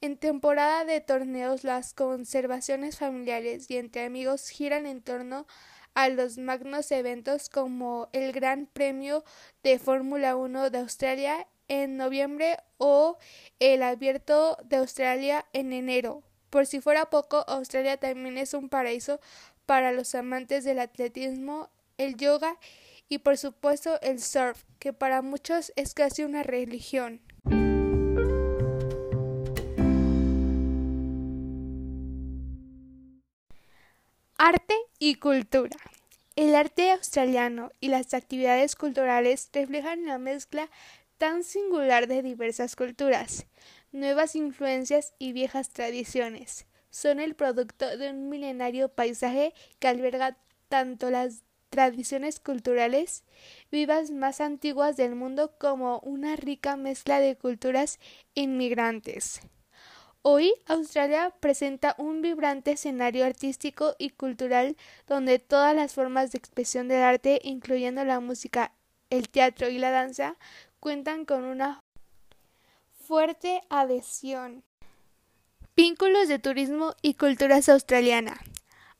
En 0.00 0.16
temporada 0.16 0.84
de 0.84 1.00
torneos 1.00 1.64
las 1.64 1.92
conservaciones 1.92 2.98
familiares 2.98 3.68
y 3.70 3.78
entre 3.78 4.04
amigos 4.04 4.48
giran 4.48 4.86
en 4.86 5.02
torno 5.02 5.46
a 5.94 6.08
los 6.08 6.38
magnos 6.38 6.92
eventos 6.92 7.48
como 7.48 8.08
el 8.12 8.30
Gran 8.32 8.66
Premio 8.66 9.24
de 9.64 9.80
Fórmula 9.80 10.36
1 10.36 10.70
de 10.70 10.78
Australia 10.78 11.48
en 11.66 11.96
noviembre 11.96 12.58
o 12.78 13.18
el 13.58 13.82
Abierto 13.82 14.56
de 14.64 14.76
Australia 14.76 15.44
en 15.52 15.72
enero. 15.72 16.22
Por 16.50 16.66
si 16.66 16.80
fuera 16.80 17.10
poco, 17.10 17.44
Australia 17.48 17.96
también 17.96 18.38
es 18.38 18.54
un 18.54 18.68
paraíso 18.68 19.20
para 19.66 19.90
los 19.92 20.14
amantes 20.14 20.64
del 20.64 20.78
atletismo, 20.78 21.68
el 21.98 22.16
yoga 22.16 22.52
y 22.52 22.87
por 23.16 23.38
supuesto 23.38 23.98
el 24.02 24.20
surf, 24.20 24.64
que 24.78 24.92
para 24.92 25.22
muchos 25.22 25.72
es 25.76 25.94
casi 25.94 26.24
una 26.24 26.42
religión. 26.42 27.22
Arte 34.36 34.74
y 34.98 35.14
cultura. 35.14 35.78
El 36.36 36.54
arte 36.54 36.90
australiano 36.90 37.72
y 37.80 37.88
las 37.88 38.12
actividades 38.12 38.76
culturales 38.76 39.48
reflejan 39.54 40.04
la 40.04 40.18
mezcla 40.18 40.68
tan 41.16 41.42
singular 41.44 42.08
de 42.08 42.22
diversas 42.22 42.76
culturas 42.76 43.46
nuevas 43.92 44.36
influencias 44.36 45.14
y 45.18 45.32
viejas 45.32 45.70
tradiciones. 45.70 46.66
Son 46.90 47.20
el 47.20 47.34
producto 47.34 47.96
de 47.96 48.10
un 48.10 48.28
milenario 48.28 48.88
paisaje 48.88 49.54
que 49.78 49.88
alberga 49.88 50.36
tanto 50.68 51.10
las 51.10 51.42
tradiciones 51.68 52.40
culturales 52.40 53.24
vivas 53.70 54.10
más 54.10 54.40
antiguas 54.40 54.96
del 54.96 55.14
mundo 55.14 55.52
como 55.58 56.00
una 56.00 56.36
rica 56.36 56.76
mezcla 56.76 57.20
de 57.20 57.36
culturas 57.36 57.98
inmigrantes. 58.34 59.40
Hoy 60.22 60.52
Australia 60.66 61.32
presenta 61.40 61.94
un 61.96 62.22
vibrante 62.22 62.72
escenario 62.72 63.24
artístico 63.24 63.94
y 63.98 64.10
cultural 64.10 64.76
donde 65.06 65.38
todas 65.38 65.74
las 65.74 65.94
formas 65.94 66.32
de 66.32 66.38
expresión 66.38 66.88
del 66.88 67.02
arte, 67.02 67.40
incluyendo 67.44 68.04
la 68.04 68.20
música, 68.20 68.72
el 69.10 69.28
teatro 69.28 69.68
y 69.68 69.78
la 69.78 69.90
danza, 69.90 70.36
cuentan 70.80 71.24
con 71.24 71.44
una 71.44 71.82
fuerte 73.06 73.62
adhesión. 73.70 74.64
Vínculos 75.76 76.26
de 76.28 76.40
turismo 76.40 76.94
y 77.00 77.14
culturas 77.14 77.68
australiana. 77.68 78.38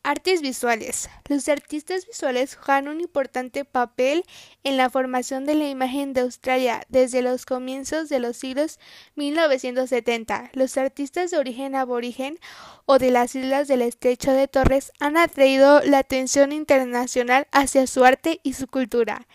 Artes 0.05 0.41
visuales. 0.41 1.11
Los 1.29 1.49
artistas 1.49 2.07
visuales 2.07 2.57
juegan 2.57 2.89
un 2.89 3.01
importante 3.01 3.65
papel 3.65 4.25
en 4.65 4.77
la 4.77 4.89
formación 4.89 5.45
de 5.45 5.55
la 5.55 5.69
imagen 5.69 6.15
de 6.15 6.23
Australia 6.23 6.83
desde 6.89 7.21
los 7.21 7.45
comienzos 7.45 8.09
de 8.09 8.19
los 8.19 8.37
siglos 8.37 8.79
1970. 9.17 10.51
Los 10.55 10.79
artistas 10.79 11.31
de 11.31 11.39
origen 11.39 11.75
aborigen 11.75 12.39
o 12.87 12.99
de 12.99 13.11
las 13.11 13.35
islas 13.35 13.69
del 13.69 13.83
estrecho 13.83 14.33
de 14.33 14.49
Torres 14.49 14.93
han 15.01 15.17
atraído 15.17 15.83
la 15.83 15.99
atención 15.99 16.53
internacional 16.53 17.47
hacia 17.51 17.87
su 17.87 18.05
arte 18.05 18.41
y 18.43 18.55
su 18.55 18.67
cultura. 18.67 19.27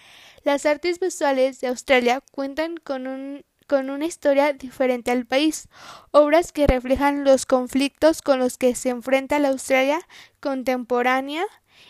Las 0.43 0.65
artes 0.65 0.99
visuales 0.99 1.61
de 1.61 1.67
Australia 1.67 2.21
cuentan 2.31 2.77
con 2.77 3.07
un 3.07 3.45
con 3.73 3.89
una 3.89 4.05
historia 4.05 4.53
diferente 4.53 5.09
al 5.09 5.25
país, 5.25 5.67
obras 6.11 6.51
que 6.51 6.67
reflejan 6.67 7.23
los 7.23 7.47
conflictos 7.47 8.21
con 8.21 8.37
los 8.37 8.59
que 8.59 8.75
se 8.75 8.89
enfrenta 8.89 9.39
la 9.39 9.47
Australia 9.47 9.99
contemporánea, 10.39 11.43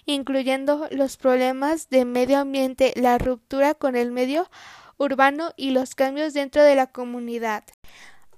incluyendo 0.06 0.88
los 0.92 1.18
problemas 1.18 1.90
de 1.90 2.06
medio 2.06 2.40
ambiente, 2.40 2.94
la 2.96 3.18
ruptura 3.18 3.76
con 3.76 3.98
el 3.98 4.14
medio 4.14 4.50
urbano 4.96 5.52
y 5.58 5.72
los 5.72 5.94
cambios 5.94 6.34
dentro 6.34 6.64
de 6.64 6.76
la 6.76 6.88
comunidad. 6.88 7.66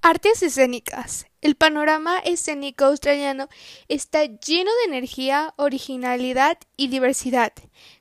Artes 0.01 0.41
escénicas. 0.41 1.27
El 1.45 1.53
panorama 1.53 2.17
escénico 2.17 2.85
australiano 2.85 3.49
está 3.87 4.23
lleno 4.25 4.71
de 4.71 4.85
energía, 4.87 5.53
originalidad 5.57 6.57
y 6.75 6.87
diversidad. 6.87 7.53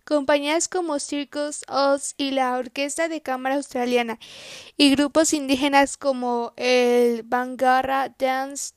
Compañías 0.07 0.67
como 0.67 0.99
Circus 0.99 1.63
Oz 1.69 2.15
y 2.17 2.31
la 2.31 2.57
Orquesta 2.57 3.07
de 3.09 3.21
Cámara 3.21 3.57
Australiana 3.57 4.19
y 4.79 4.97
grupos 4.97 5.35
indígenas 5.35 5.99
como 5.99 6.55
el 6.57 7.23
Bangarra 7.23 8.09
Dance 8.19 8.73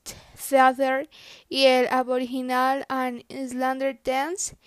Theater 0.50 1.10
y 1.48 1.64
el 1.64 1.88
Aboriginal 1.88 2.84
and 2.90 3.24
Islander 3.30 3.98
Dance 4.04 4.58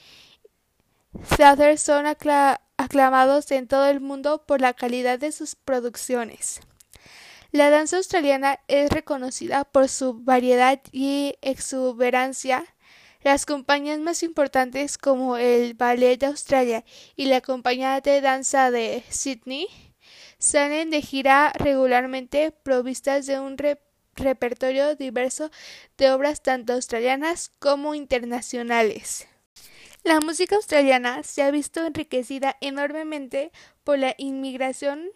Theater 1.37 1.79
son 1.79 2.07
aclamados 2.07 3.51
en 3.51 3.69
todo 3.69 3.87
el 3.87 4.01
mundo 4.01 4.47
por 4.47 4.63
la 4.63 4.73
calidad 4.73 5.19
de 5.19 5.31
sus 5.31 5.57
producciones. 5.57 6.63
La 7.53 7.69
danza 7.69 7.97
australiana 7.97 8.61
es 8.69 8.91
reconocida 8.91 9.65
por 9.65 9.89
su 9.89 10.15
variedad 10.15 10.81
y 10.93 11.35
exuberancia. 11.43 12.65
Las 13.23 13.45
compañías 13.45 13.99
más 13.99 14.23
importantes 14.23 14.97
como 14.97 15.37
el 15.37 15.75
Ballet 15.75 16.17
de 16.21 16.27
Australia 16.27 16.85
y 17.17 17.25
la 17.25 17.41
Compañía 17.41 18.01
de 18.01 18.21
Danza 18.21 18.71
de 18.71 19.03
Sydney 19.09 19.67
salen 20.39 20.91
de 20.91 21.03
gira 21.03 21.53
regularmente 21.57 22.53
provistas 22.53 23.27
de 23.27 23.41
un 23.41 23.57
repertorio 24.15 24.95
diverso 24.95 25.51
de 25.99 26.13
obras 26.13 26.43
tanto 26.43 26.75
australianas 26.75 27.51
como 27.59 27.97
internacionales. 27.97 29.27
La 30.05 30.21
música 30.21 30.55
australiana 30.55 31.25
se 31.25 31.43
ha 31.43 31.51
visto 31.51 31.85
enriquecida 31.85 32.57
enormemente 32.61 33.51
por 33.83 33.99
la 33.99 34.15
inmigración 34.19 35.11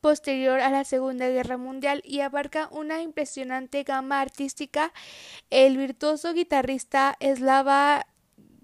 posterior 0.00 0.60
a 0.60 0.70
la 0.70 0.84
Segunda 0.84 1.28
Guerra 1.28 1.56
Mundial 1.56 2.02
y 2.04 2.20
abarca 2.20 2.68
una 2.70 3.02
impresionante 3.02 3.82
gama 3.82 4.20
artística. 4.20 4.92
El 5.50 5.76
virtuoso 5.76 6.32
guitarrista 6.32 7.16
Slava 7.20 8.06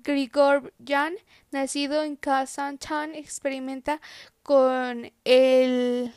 Grigoryan, 0.03 1.15
nacido 1.51 2.03
en 2.03 2.17
Kazantan, 2.17 3.15
experimenta 3.15 4.01
con 4.43 5.13
el 5.25 6.13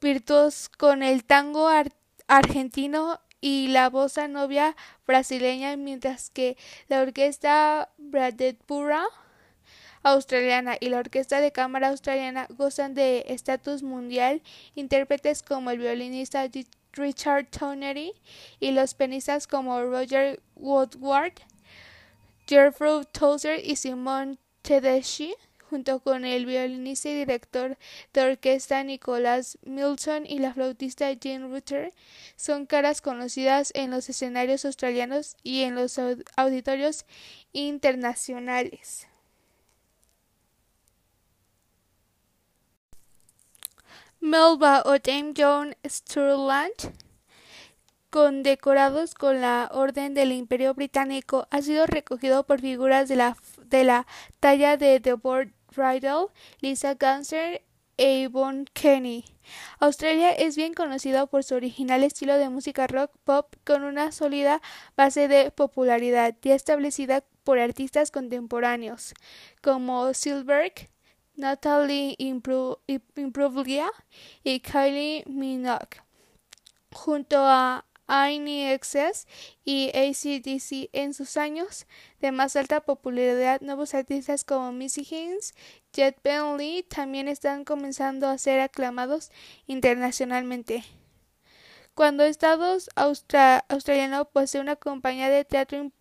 virtuoso 0.00 0.68
con 0.78 1.02
el 1.02 1.24
tango 1.24 1.68
argentino 2.26 3.20
y 3.40 3.68
la 3.68 3.88
bossa 3.88 4.28
novia 4.28 4.76
brasileña, 5.06 5.76
mientras 5.76 6.30
que 6.30 6.56
la 6.88 7.00
orquesta 7.00 7.90
Bradetpura 7.96 9.04
australiana 10.02 10.76
y 10.80 10.88
la 10.88 10.98
Orquesta 10.98 11.40
de 11.40 11.52
Cámara 11.52 11.88
australiana 11.88 12.46
gozan 12.50 12.94
de 12.94 13.24
estatus 13.28 13.82
mundial. 13.82 14.42
Intérpretes 14.74 15.42
como 15.42 15.70
el 15.70 15.78
violinista 15.78 16.48
Richard 16.92 17.46
Tonery 17.46 18.12
y 18.58 18.72
los 18.72 18.94
pianistas 18.94 19.46
como 19.46 19.82
Roger 19.82 20.40
Woodward, 20.56 21.34
Jeffrey 22.46 23.02
Tozer 23.12 23.64
y 23.64 23.76
Simon 23.76 24.38
Tedeschi 24.62 25.34
junto 25.70 26.00
con 26.00 26.24
el 26.24 26.46
violinista 26.46 27.08
y 27.10 27.14
director 27.14 27.78
de 28.12 28.22
orquesta 28.22 28.82
Nicholas 28.82 29.56
Milton 29.62 30.26
y 30.26 30.40
la 30.40 30.52
flautista 30.52 31.12
Jean 31.12 31.48
Rutter, 31.48 31.94
son 32.34 32.66
caras 32.66 33.00
conocidas 33.00 33.70
en 33.76 33.92
los 33.92 34.08
escenarios 34.08 34.64
australianos 34.64 35.36
y 35.44 35.62
en 35.62 35.76
los 35.76 35.96
auditorios 36.36 37.06
internacionales. 37.52 39.09
Melba 44.22 44.82
o 44.84 44.96
James 45.02 45.34
John 45.34 45.74
Sturland, 45.82 46.92
condecorados 48.10 49.14
con 49.14 49.40
la 49.40 49.70
Orden 49.72 50.12
del 50.12 50.32
Imperio 50.32 50.74
Británico, 50.74 51.48
ha 51.50 51.62
sido 51.62 51.86
recogido 51.86 52.44
por 52.44 52.60
figuras 52.60 53.08
de 53.08 53.16
la, 53.16 53.38
de 53.64 53.84
la 53.84 54.06
talla 54.38 54.76
de 54.76 55.00
Deborah 55.00 55.50
Riddle, 55.74 56.26
Lisa 56.60 56.94
Ganser 56.94 57.62
e 57.96 58.20
Yvonne 58.24 58.66
Kenny. 58.74 59.24
Australia 59.78 60.32
es 60.32 60.54
bien 60.54 60.74
conocido 60.74 61.26
por 61.26 61.42
su 61.42 61.54
original 61.54 62.04
estilo 62.04 62.36
de 62.36 62.50
música 62.50 62.86
rock 62.86 63.12
pop 63.24 63.54
con 63.64 63.84
una 63.84 64.12
sólida 64.12 64.60
base 64.98 65.28
de 65.28 65.50
popularidad 65.50 66.36
ya 66.42 66.54
establecida 66.54 67.24
por 67.42 67.58
artistas 67.58 68.10
contemporáneos 68.10 69.14
como 69.62 70.12
Silverberg, 70.12 70.90
Natalie 71.40 72.14
Imbruglia 72.18 73.90
y 74.44 74.60
Kylie 74.60 75.24
Minogue, 75.26 76.02
junto 76.92 77.38
a 77.38 77.84
INXS 78.08 79.26
y 79.64 79.88
ACDC 79.90 80.90
en 80.92 81.14
sus 81.14 81.36
años 81.36 81.86
de 82.20 82.32
más 82.32 82.56
alta 82.56 82.80
popularidad. 82.80 83.60
Nuevos 83.60 83.94
artistas 83.94 84.44
como 84.44 84.72
Missy 84.72 85.06
Haynes, 85.10 85.54
Jet 85.92 86.20
Bentley 86.22 86.82
también 86.82 87.28
están 87.28 87.64
comenzando 87.64 88.28
a 88.28 88.36
ser 88.36 88.60
aclamados 88.60 89.30
internacionalmente. 89.66 90.84
Cuando 91.94 92.24
Estados 92.24 92.90
Australiano 92.96 94.24
posee 94.26 94.60
una 94.60 94.76
compañía 94.76 95.28
de 95.28 95.44
teatro 95.44 95.78
importante 95.78 95.99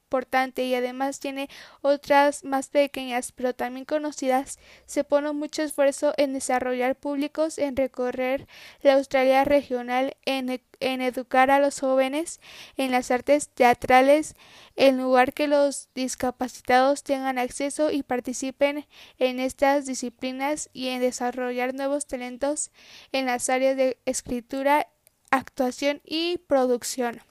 y 0.55 0.73
además 0.73 1.19
tiene 1.19 1.49
otras 1.81 2.43
más 2.43 2.69
pequeñas 2.69 3.31
pero 3.31 3.53
también 3.53 3.85
conocidas, 3.85 4.57
se 4.85 5.03
pone 5.03 5.31
mucho 5.33 5.61
esfuerzo 5.61 6.13
en 6.17 6.33
desarrollar 6.33 6.95
públicos, 6.95 7.57
en 7.59 7.75
recorrer 7.75 8.47
la 8.81 8.95
Australia 8.95 9.43
regional, 9.45 10.15
en, 10.25 10.49
e, 10.49 10.61
en 10.79 11.01
educar 11.01 11.51
a 11.51 11.59
los 11.59 11.79
jóvenes 11.79 12.39
en 12.75 12.91
las 12.91 13.11
artes 13.11 13.49
teatrales, 13.49 14.35
en 14.75 14.97
lugar 14.97 15.33
que 15.33 15.47
los 15.47 15.89
discapacitados 15.93 17.03
tengan 17.03 17.37
acceso 17.37 17.91
y 17.91 18.01
participen 18.01 18.87
en 19.19 19.39
estas 19.39 19.85
disciplinas 19.85 20.69
y 20.73 20.87
en 20.87 21.01
desarrollar 21.01 21.73
nuevos 21.75 22.07
talentos 22.07 22.71
en 23.11 23.27
las 23.27 23.49
áreas 23.49 23.77
de 23.77 23.97
escritura, 24.05 24.87
actuación 25.29 26.01
y 26.03 26.39
producción. 26.47 27.28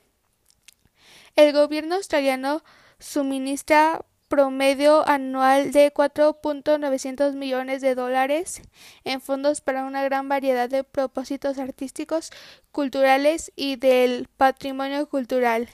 El 1.39 1.53
gobierno 1.53 1.95
australiano 1.95 2.63
suministra 2.99 4.05
promedio 4.27 5.09
anual 5.09 5.71
de 5.71 5.95
4.900 5.95 7.35
millones 7.35 7.81
de 7.81 7.95
dólares 7.95 8.61
en 9.05 9.21
fondos 9.21 9.61
para 9.61 9.85
una 9.85 10.03
gran 10.03 10.29
variedad 10.29 10.69
de 10.69 10.83
propósitos 10.83 11.61
artísticos, 11.61 12.33
culturales 12.73 13.53
y 13.55 13.77
del 13.77 14.27
patrimonio 14.37 15.09
cultural. 15.09 15.69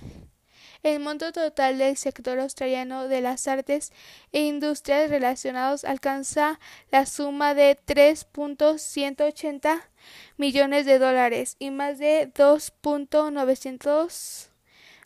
El 0.82 1.00
monto 1.00 1.32
total 1.32 1.78
del 1.78 1.96
sector 1.96 2.38
australiano 2.40 3.08
de 3.08 3.22
las 3.22 3.48
artes 3.48 3.90
e 4.32 4.42
industrias 4.42 5.08
relacionados 5.08 5.86
alcanza 5.86 6.60
la 6.90 7.06
suma 7.06 7.54
de 7.54 7.78
3.180 7.86 9.80
millones 10.36 10.84
de 10.84 10.98
dólares 10.98 11.56
y 11.58 11.70
más 11.70 11.98
de 11.98 12.30
2.900 12.34 14.50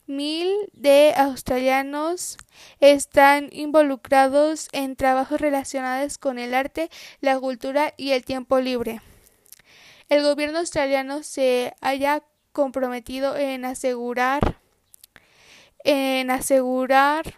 mil 0.08 0.50
de 0.72 1.12
australianos 1.16 2.38
están 2.80 3.48
involucrados 3.52 4.68
en 4.72 4.96
trabajos 4.96 5.40
relacionados 5.40 6.18
con 6.18 6.38
el 6.38 6.54
arte, 6.54 6.90
la 7.20 7.38
cultura 7.38 7.94
y 7.96 8.10
el 8.10 8.24
tiempo 8.24 8.58
libre. 8.58 9.00
El 10.08 10.22
gobierno 10.22 10.58
australiano 10.58 11.22
se 11.22 11.74
haya 11.80 12.22
comprometido 12.52 13.36
en 13.36 13.64
asegurar 13.64 14.58
en 15.84 16.30
asegurar 16.30 17.36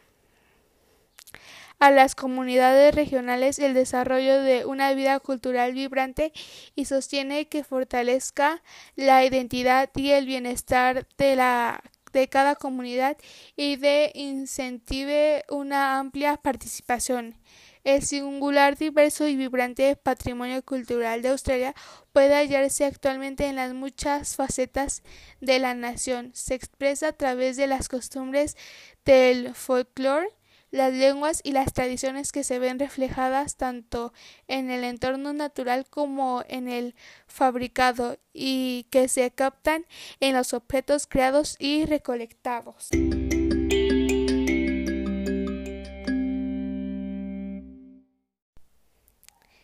a 1.79 1.91
las 1.91 2.15
comunidades 2.15 2.95
regionales 2.95 3.59
el 3.59 3.75
desarrollo 3.75 4.41
de 4.43 4.67
una 4.67 4.93
vida 4.93 5.19
cultural 5.19 5.73
vibrante 5.73 6.33
y 6.75 6.85
sostiene 6.85 7.49
que 7.49 7.65
fortalezca 7.65 8.63
la 8.97 9.25
identidad 9.25 9.91
y 9.95 10.11
el 10.11 10.27
bienestar 10.27 11.07
de 11.17 11.37
la 11.37 11.83
de 12.13 12.29
cada 12.29 12.55
comunidad 12.57 13.17
y 13.57 13.77
de 13.77 14.11
incentive 14.15 15.45
una 15.49 15.99
amplia 15.99 16.37
participación. 16.37 17.37
El 17.83 18.03
singular, 18.03 18.77
diverso 18.77 19.27
y 19.27 19.37
vibrante 19.37 19.97
patrimonio 19.97 20.63
cultural 20.63 21.23
de 21.23 21.31
Australia 21.31 21.75
puede 22.13 22.35
hallarse 22.35 22.85
actualmente 22.85 23.47
en 23.47 23.57
las 23.57 23.73
muchas 23.73 24.37
facetas 24.37 25.03
de 25.41 25.59
la 25.59 25.75
nación. 25.75 26.31
Se 26.35 26.55
expresa 26.55 27.09
a 27.09 27.13
través 27.13 27.57
de 27.57 27.67
las 27.67 27.89
costumbres 27.89 28.57
del 29.07 29.55
folclore, 29.55 30.29
las 30.71 30.93
lenguas 30.93 31.41
y 31.45 31.53
las 31.53 31.73
tradiciones 31.73 32.33
que 32.33 32.45
se 32.45 32.59
ven 32.59 32.79
reflejadas 32.79 33.57
tanto 33.57 34.13
en 34.49 34.71
el 34.71 34.85
entorno 34.85 35.33
natural 35.33 35.87
como 35.89 36.45
en 36.49 36.69
el 36.69 36.95
fabricado 37.27 38.19
y 38.33 38.87
que 38.91 39.09
se 39.09 39.31
captan 39.31 39.87
en 40.21 40.35
los 40.35 40.55
objetos 40.55 41.07
creados 41.07 41.57
y 41.59 41.85
recolectados. 41.87 42.91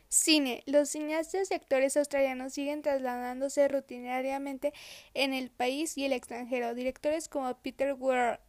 Cine. 0.09 0.63
Los 0.67 0.89
cineastas 0.89 1.51
y 1.51 1.55
actores 1.55 1.97
australianos 1.97 2.55
siguen 2.55 2.81
trasladándose 2.81 3.69
rutinariamente 3.69 4.73
en 5.15 5.35
el 5.35 5.51
país 5.51 5.97
y 5.99 6.05
el 6.07 6.13
extranjero. 6.13 6.75
Directores 6.75 7.29
como 7.29 7.55
Peter 7.59 7.95
Weir 7.99 8.41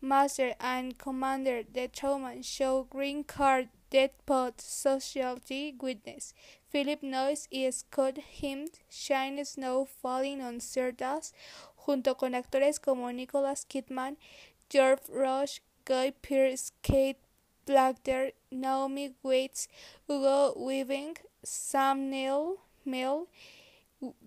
Master 0.00 0.54
and 0.60 0.98
Commander, 0.98 1.62
The 1.62 1.88
Truman 1.88 2.42
Show, 2.42 2.86
Green 2.90 3.24
Card, 3.24 3.68
Dead 3.90 4.10
Pot, 4.26 4.60
Sociality, 4.60 5.74
Witness, 5.80 6.34
Philip 6.68 7.02
Noyce 7.02 7.48
y 7.50 7.70
Scott 7.70 8.18
Himt, 8.18 8.80
Shine 8.90 9.44
Snow 9.44 9.84
Falling 9.84 10.42
on 10.42 10.60
Stardust, 10.60 11.34
junto 11.76 12.14
con 12.14 12.32
actores 12.32 12.80
como 12.80 13.10
Nicholas 13.10 13.64
Kidman, 13.64 14.16
George 14.68 15.02
Rush, 15.08 15.60
Guy 15.84 16.12
Pearce, 16.22 16.72
Kate 16.82 17.18
Blackter, 17.64 18.32
Naomi 18.50 19.14
Waits, 19.22 19.68
Hugo 20.06 20.52
Weaving, 20.56 21.16
Sam 21.42 22.10
Neill, 22.10 22.58
Mill 22.84 23.28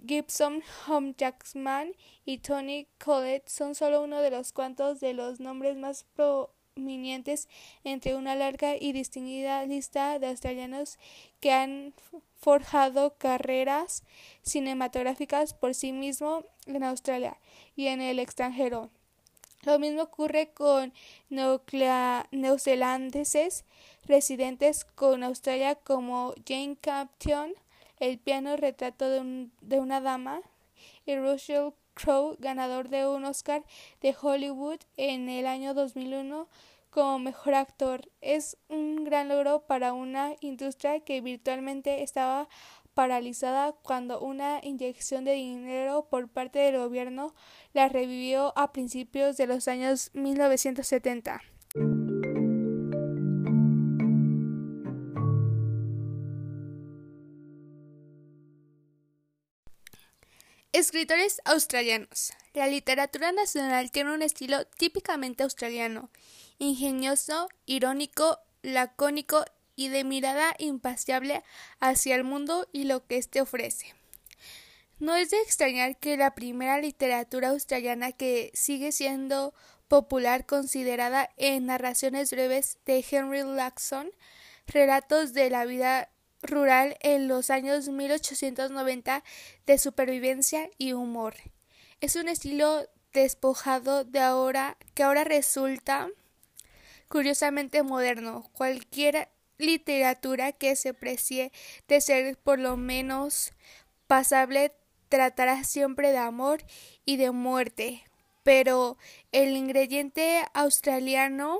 Gibson, 0.05 0.63
Home 0.87 1.13
Jackman 1.17 1.93
y 2.25 2.39
Tony 2.39 2.87
Collette 2.97 3.49
son 3.49 3.75
solo 3.75 4.03
uno 4.03 4.21
de 4.21 4.31
los 4.31 4.51
cuantos 4.51 4.99
de 4.99 5.13
los 5.13 5.39
nombres 5.39 5.77
más 5.77 6.05
prominentes 6.15 7.47
entre 7.83 8.15
una 8.15 8.35
larga 8.35 8.75
y 8.75 8.91
distinguida 8.93 9.63
lista 9.65 10.17
de 10.17 10.27
australianos 10.27 10.97
que 11.39 11.51
han 11.51 11.93
forjado 12.35 13.15
carreras 13.17 14.03
cinematográficas 14.41 15.53
por 15.53 15.75
sí 15.75 15.91
mismos 15.91 16.45
en 16.65 16.83
Australia 16.83 17.37
y 17.75 17.87
en 17.87 18.01
el 18.01 18.19
extranjero. 18.19 18.89
Lo 19.63 19.77
mismo 19.77 20.03
ocurre 20.03 20.53
con 20.53 20.93
neozelandeses 21.29 23.65
residentes 24.05 24.85
con 24.85 25.23
Australia 25.23 25.75
como 25.75 26.33
Jane 26.47 26.77
Campion, 26.79 27.53
el 27.99 28.19
piano 28.19 28.55
retrato 28.57 29.09
de, 29.09 29.49
de 29.61 29.79
una 29.79 30.01
dama 30.01 30.41
y 31.05 31.15
Russell 31.15 31.71
Crowe, 31.93 32.37
ganador 32.39 32.89
de 32.89 33.07
un 33.07 33.25
Oscar 33.25 33.63
de 34.01 34.15
Hollywood 34.19 34.79
en 34.97 35.29
el 35.29 35.47
año 35.47 35.73
2001 35.73 36.47
como 36.89 37.19
mejor 37.19 37.55
actor. 37.55 38.09
Es 38.21 38.57
un 38.67 39.03
gran 39.03 39.29
logro 39.29 39.61
para 39.67 39.93
una 39.93 40.35
industria 40.41 41.01
que 41.01 41.21
virtualmente 41.21 42.03
estaba 42.03 42.47
paralizada 42.93 43.73
cuando 43.83 44.19
una 44.19 44.59
inyección 44.63 45.23
de 45.23 45.33
dinero 45.33 46.07
por 46.09 46.27
parte 46.27 46.59
del 46.59 46.77
gobierno 46.77 47.33
la 47.73 47.87
revivió 47.87 48.53
a 48.57 48.71
principios 48.71 49.37
de 49.37 49.47
los 49.47 49.67
años 49.67 50.11
1970. 50.13 51.41
Escritores 60.79 61.41
australianos. 61.43 62.31
La 62.53 62.67
literatura 62.67 63.33
nacional 63.33 63.91
tiene 63.91 64.13
un 64.13 64.21
estilo 64.21 64.63
típicamente 64.63 65.43
australiano, 65.43 66.09
ingenioso, 66.57 67.49
irónico, 67.65 68.39
lacónico 68.61 69.43
y 69.75 69.89
de 69.89 70.05
mirada 70.05 70.55
impaciable 70.57 71.43
hacia 71.81 72.15
el 72.15 72.23
mundo 72.23 72.65
y 72.71 72.85
lo 72.85 73.05
que 73.05 73.17
éste 73.17 73.41
ofrece. 73.41 73.93
No 74.99 75.17
es 75.17 75.31
de 75.31 75.41
extrañar 75.41 75.97
que 75.97 76.15
la 76.15 76.33
primera 76.33 76.79
literatura 76.79 77.49
australiana 77.49 78.13
que 78.13 78.49
sigue 78.53 78.93
siendo 78.93 79.53
popular 79.89 80.45
considerada 80.45 81.29
en 81.35 81.65
narraciones 81.65 82.31
breves 82.31 82.77
de 82.85 83.03
Henry 83.11 83.43
Laxon, 83.43 84.11
relatos 84.65 85.33
de 85.33 85.49
la 85.49 85.65
vida 85.65 86.09
rural 86.41 86.97
en 87.01 87.27
los 87.27 87.49
años 87.49 87.89
1890 87.89 89.23
de 89.65 89.77
supervivencia 89.77 90.69
y 90.77 90.93
humor. 90.93 91.35
Es 92.01 92.15
un 92.15 92.29
estilo 92.29 92.87
despojado 93.13 94.03
de 94.03 94.19
ahora 94.19 94.77
que 94.93 95.03
ahora 95.03 95.23
resulta 95.23 96.09
curiosamente 97.07 97.83
moderno. 97.83 98.49
Cualquier 98.53 99.29
literatura 99.57 100.53
que 100.53 100.75
se 100.75 100.93
precie 100.93 101.51
de 101.87 102.01
ser 102.01 102.37
por 102.37 102.59
lo 102.59 102.77
menos 102.77 103.51
pasable 104.07 104.73
tratará 105.09 105.63
siempre 105.63 106.11
de 106.11 106.19
amor 106.19 106.63
y 107.03 107.17
de 107.17 107.31
muerte, 107.31 108.03
pero 108.43 108.97
el 109.31 109.57
ingrediente 109.57 110.45
australiano 110.53 111.59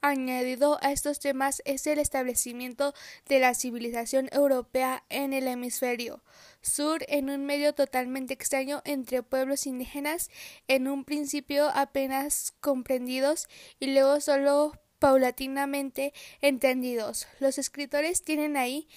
añadido 0.00 0.78
a 0.82 0.92
estos 0.92 1.20
temas 1.20 1.62
es 1.64 1.86
el 1.86 1.98
establecimiento 1.98 2.94
de 3.28 3.40
la 3.40 3.54
civilización 3.54 4.28
europea 4.32 5.04
en 5.08 5.32
el 5.32 5.46
hemisferio 5.46 6.22
sur 6.62 7.04
en 7.08 7.30
un 7.30 7.46
medio 7.46 7.74
totalmente 7.74 8.34
extraño 8.34 8.82
entre 8.84 9.22
pueblos 9.22 9.66
indígenas 9.66 10.30
en 10.68 10.88
un 10.88 11.04
principio 11.04 11.68
apenas 11.74 12.52
comprendidos 12.60 13.48
y 13.78 13.92
luego 13.92 14.20
solo 14.20 14.72
paulatinamente 14.98 16.12
entendidos. 16.42 17.26
Los 17.38 17.58
escritores 17.58 18.22
tienen 18.22 18.56
ahí 18.56 18.88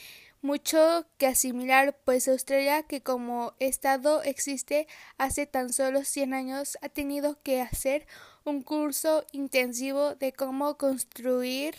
mucho 0.42 1.06
que 1.18 1.28
asimilar, 1.28 1.98
pues 2.04 2.28
Australia, 2.28 2.84
que 2.84 3.02
como 3.02 3.54
Estado 3.60 4.22
existe 4.24 4.88
hace 5.18 5.48
tan 5.48 5.72
solo 5.72 6.04
100 6.04 6.34
años, 6.34 6.78
ha 6.82 6.90
tenido 6.90 7.42
que 7.42 7.62
hacer 7.62 8.06
un 8.46 8.62
curso 8.62 9.26
intensivo 9.32 10.16
de 10.16 10.34
cómo 10.34 10.78
construir 10.78 11.76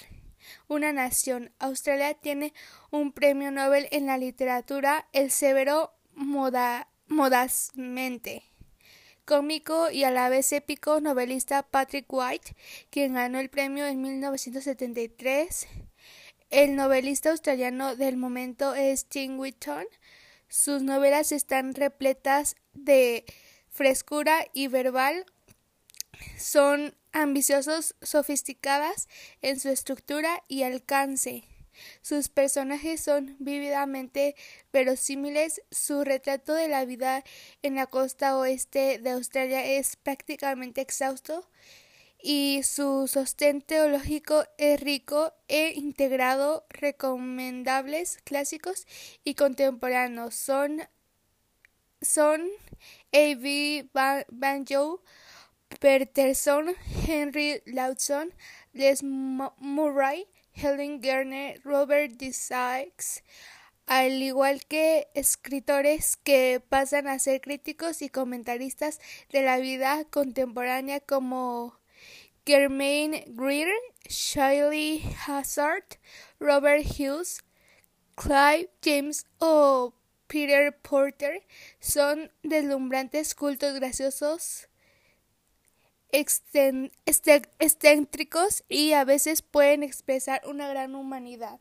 una 0.69 0.93
nación. 0.93 1.53
Australia 1.59 2.15
tiene 2.15 2.53
un 2.91 3.13
premio 3.13 3.51
Nobel 3.51 3.89
en 3.91 4.07
la 4.07 4.19
literatura, 4.19 5.09
el 5.13 5.31
severo 5.31 5.93
modazmente 7.07 8.45
cómico 9.25 9.91
y 9.91 10.05
a 10.05 10.11
la 10.11 10.29
vez 10.29 10.53
épico 10.53 11.01
novelista 11.01 11.63
Patrick 11.63 12.07
White, 12.09 12.55
quien 12.91 13.15
ganó 13.15 13.41
el 13.41 13.49
premio 13.49 13.87
en 13.87 14.03
1973. 14.03 15.67
El 16.51 16.77
novelista 16.77 17.31
australiano 17.31 17.97
del 17.97 18.17
momento 18.17 18.75
es 18.75 19.07
Tim 19.07 19.39
Whitton. 19.39 19.87
Sus 20.49 20.83
novelas 20.83 21.33
están 21.33 21.75
repletas 21.75 22.55
de 22.75 23.25
frescura 23.71 24.47
y 24.53 24.69
verbal. 24.69 25.25
Son 26.39 26.95
ambiciosos, 27.13 27.95
sofisticadas 28.03 29.09
en 29.43 29.59
su 29.61 29.69
estructura 29.69 30.43
y 30.49 30.63
alcance. 30.63 31.45
Sus 32.03 32.29
personajes 32.29 33.01
son 33.01 33.37
vívidamente 33.39 34.37
verosímiles, 34.73 35.63
su 35.71 36.05
retrato 36.05 36.55
de 36.55 36.69
la 36.69 36.85
vida 36.85 37.25
en 37.63 37.75
la 37.75 37.87
costa 37.87 38.37
oeste 38.37 38.99
de 38.99 39.11
Australia 39.11 39.65
es 39.65 39.97
prácticamente 39.97 40.81
exhausto 40.81 41.49
y 42.27 42.63
su 42.63 43.07
sostén 43.07 43.61
teológico 43.61 44.45
es 44.57 44.81
rico 44.81 45.35
e 45.47 45.75
integrado, 45.77 46.65
recomendables, 46.71 48.19
clásicos 48.25 48.87
y 49.25 49.35
contemporáneos. 49.35 50.35
Son, 50.35 50.81
son 52.01 52.49
A.B. 53.13 53.91
Banjo, 54.31 55.03
Peterson, 55.81 56.75
Henry 57.07 57.63
Lawson, 57.67 58.33
Les 58.73 59.03
Murray, 59.03 60.27
Helen 60.53 61.01
Garner, 61.01 61.61
Robert 61.65 62.13
D. 62.13 62.33
Sykes, 62.33 63.23
al 63.87 64.23
igual 64.23 64.65
que 64.67 65.09
escritores 65.15 66.17
que 66.17 66.63
pasan 66.69 67.07
a 67.07 67.19
ser 67.19 67.41
críticos 67.41 68.03
y 68.03 68.09
comentaristas 68.09 69.01
de 69.31 69.43
la 69.43 69.59
vida 69.59 70.05
contemporánea 70.11 71.01
como 71.01 71.79
Germaine 72.47 73.25
Greer, 73.29 73.73
Shiley 74.09 75.03
Hazard, 75.27 75.99
Robert 76.39 76.85
Hughes, 76.87 77.43
Clive 78.17 78.71
James 78.83 79.27
o 79.39 79.95
Peter 80.27 80.77
Porter 80.77 81.43
son 81.81 82.31
deslumbrantes 82.43 83.35
cultos 83.35 83.75
graciosos 83.75 84.69
excéntricos 86.15 88.63
y 88.69 88.93
a 88.93 89.05
veces 89.05 89.43
pueden 89.43 89.83
expresar 89.83 90.41
una 90.47 90.69
gran 90.69 90.95
humanidad. 90.95 91.59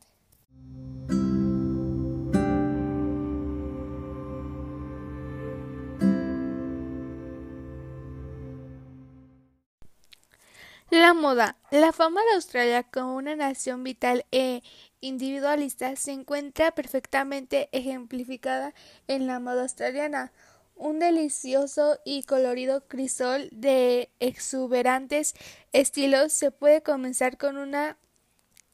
La 10.92 11.16
moda. 11.16 11.58
La 11.72 11.92
fama 11.92 12.22
de 12.22 12.36
Australia 12.36 12.84
como 12.84 13.16
una 13.16 13.36
nación 13.36 13.84
vital 13.84 14.28
e 14.32 14.62
individualista 15.02 15.96
se 15.96 16.12
encuentra 16.12 16.72
perfectamente 16.72 17.70
ejemplificada 17.72 18.76
en 19.08 19.26
la 19.26 19.40
moda 19.40 19.64
australiana 19.64 20.32
un 20.76 21.00
delicioso 21.00 22.00
y 22.06 22.24
colorido 22.24 22.88
crisol 22.88 23.50
de 23.52 24.10
exuberantes 24.20 25.34
estilos. 25.72 26.34
Se 26.34 26.52
puede 26.52 26.82
comenzar 26.82 27.38
con 27.38 27.58
una 27.58 27.98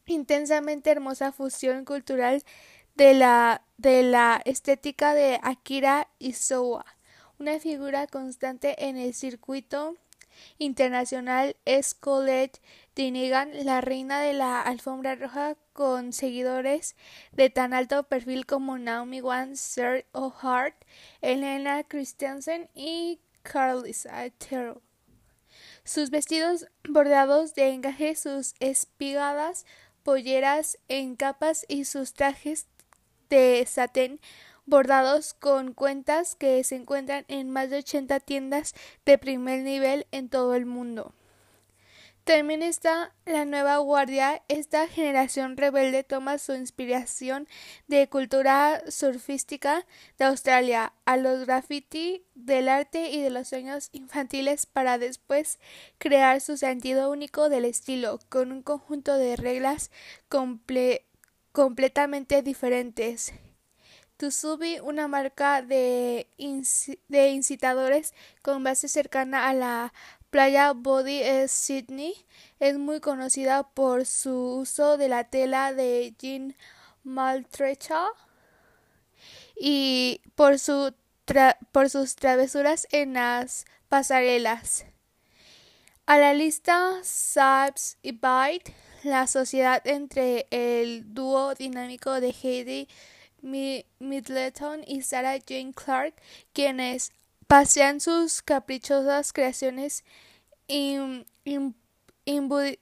intensamente 0.06 0.90
hermosa 0.92 1.32
fusión 1.32 1.86
cultural 1.86 2.44
de 2.96 3.14
la, 3.14 3.64
de 3.78 4.04
la 4.04 4.42
estética 4.44 5.14
de 5.14 5.40
Akira 5.42 6.10
Isowa, 6.20 6.86
una 7.38 7.58
figura 7.60 8.08
constante 8.08 8.88
en 8.88 8.98
el 8.98 9.14
circuito 9.14 9.96
internacional 10.58 11.56
es 11.64 11.94
Colette 11.94 12.60
La 13.00 13.80
reina 13.80 14.20
de 14.20 14.34
la 14.34 14.62
alfombra 14.62 15.16
roja 15.16 15.56
con 15.72 16.12
seguidores 16.12 16.98
de 17.32 17.50
tan 17.50 17.74
alto 17.74 18.04
perfil 18.04 18.46
como 18.46 18.78
Naomi 18.78 19.22
Wan, 19.22 19.56
Sir 19.56 20.06
O'Hart, 20.12 20.76
Elena 21.22 21.86
Christensen 21.86 22.70
y 22.76 23.22
Carlisa 23.42 24.30
Terrell. 24.32 24.82
Sus 25.86 26.10
vestidos 26.10 26.68
bordados 26.90 27.56
de 27.56 27.70
encaje, 27.70 28.16
sus 28.16 28.54
espigadas 28.60 29.66
polleras 30.04 30.78
en 30.90 31.16
capas 31.16 31.66
y 31.70 31.86
sus 31.86 32.14
trajes 32.14 32.68
de 33.30 33.66
satén 33.66 34.20
bordados 34.66 35.34
con 35.36 35.72
cuentas 35.74 36.36
que 36.36 36.62
se 36.66 36.76
encuentran 36.76 37.24
en 37.30 37.50
más 37.50 37.70
de 37.70 37.78
80 37.78 38.20
tiendas 38.20 38.76
de 39.06 39.18
primer 39.18 39.64
nivel 39.64 40.06
en 40.12 40.28
todo 40.28 40.54
el 40.54 40.66
mundo. 40.66 41.14
También 42.30 42.62
está 42.62 43.12
la 43.26 43.44
nueva 43.44 43.78
guardia. 43.78 44.44
Esta 44.50 44.88
generación 44.88 45.58
rebelde 45.58 46.04
toma 46.04 46.38
su 46.38 46.54
inspiración 46.54 47.48
de 47.88 48.08
cultura 48.08 48.84
surfística 48.88 49.88
de 50.20 50.26
Australia 50.26 50.94
a 51.06 51.18
los 51.18 51.48
graffiti, 51.48 52.24
del 52.36 52.70
arte 52.70 53.10
y 53.10 53.20
de 53.24 53.32
los 53.32 53.48
sueños 53.48 53.90
infantiles 53.94 54.68
para 54.68 55.00
después 55.00 55.58
crear 55.98 56.40
su 56.40 56.56
sentido 56.56 57.10
único 57.10 57.50
del 57.50 57.66
estilo 57.66 58.20
con 58.30 58.52
un 58.52 58.62
conjunto 58.62 59.18
de 59.18 59.36
reglas 59.36 59.90
completamente 61.52 62.44
diferentes 62.44 63.34
Tusubi, 64.20 64.82
una 64.82 65.08
marca 65.08 65.62
de, 65.62 66.28
de 67.08 67.30
incitadores 67.30 68.14
con 68.42 68.66
base 68.66 68.90
cercana 68.90 69.48
a 69.48 69.54
la 69.54 69.94
playa 70.30 70.74
Body 70.74 71.22
es 71.22 71.52
Sydney, 71.52 72.14
es 72.60 72.78
muy 72.78 73.00
conocida 73.00 73.64
por 73.64 74.06
su 74.06 74.58
uso 74.60 74.98
de 74.98 75.08
la 75.10 75.24
tela 75.26 75.74
de 75.74 76.14
jean 76.20 76.56
maltrecha 77.04 78.08
y 79.60 80.22
por, 80.36 80.60
su 80.60 80.94
por 81.72 81.90
sus 81.90 82.16
travesuras 82.16 82.88
en 82.92 83.14
las 83.14 83.66
pasarelas. 83.88 84.86
A 86.06 86.18
la 86.18 86.34
lista 86.34 87.00
Sabs 87.04 87.98
y 88.02 88.14
Byte, 88.14 88.74
la 89.04 89.28
sociedad 89.28 89.82
entre 89.86 90.48
el 90.50 91.14
dúo 91.14 91.54
dinámico 91.54 92.20
de 92.20 92.34
Heidi 92.42 92.88
Middleton 93.42 94.84
y 94.88 95.02
Sarah 95.04 95.38
Jane 95.46 95.74
Clark, 95.74 96.16
quienes 96.54 97.12
pasean 97.50 98.00
sus 98.00 98.44
caprichosas 98.44 99.34
creaciones 99.34 100.06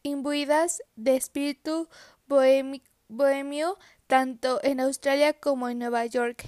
imbuidas 0.03 0.83
de 0.97 1.15
espíritu 1.15 1.87
bohemio 2.27 3.77
tanto 4.07 4.59
en 4.63 4.81
Australia 4.81 5.39
como 5.39 5.69
en 5.69 5.79
Nueva 5.79 6.05
York. 6.05 6.43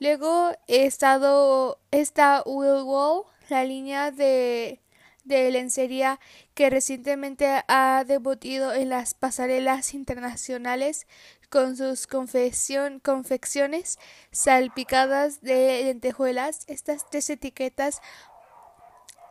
Luego 0.00 0.52
estado, 0.68 1.80
está 1.90 2.42
Will 2.44 2.82
Wall, 2.82 3.22
la 3.48 3.64
línea 3.64 4.10
de 4.10 4.82
de 5.26 5.50
lencería 5.50 6.18
que 6.54 6.70
recientemente 6.70 7.62
ha 7.68 8.04
debutido 8.06 8.72
en 8.72 8.88
las 8.88 9.14
pasarelas 9.14 9.94
internacionales. 9.94 11.06
con 11.48 11.76
sus 11.76 12.08
confecciones 12.08 13.98
salpicadas 14.32 15.40
de 15.42 15.84
lentejuelas. 15.84 16.64
Estas 16.66 17.08
tres 17.08 17.30
etiquetas 17.30 18.02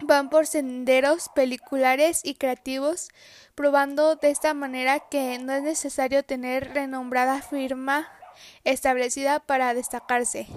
van 0.01 0.29
por 0.29 0.47
senderos 0.47 1.29
peliculares 1.35 2.21
y 2.23 2.35
creativos, 2.35 3.09
probando 3.53 4.15
de 4.15 4.29
esta 4.29 4.53
manera 4.53 4.99
que 4.99 5.39
no 5.39 5.53
es 5.53 5.63
necesario 5.63 6.23
tener 6.23 6.73
renombrada 6.73 7.41
firma 7.41 8.07
establecida 8.63 9.39
para 9.39 9.73
destacarse. 9.73 10.47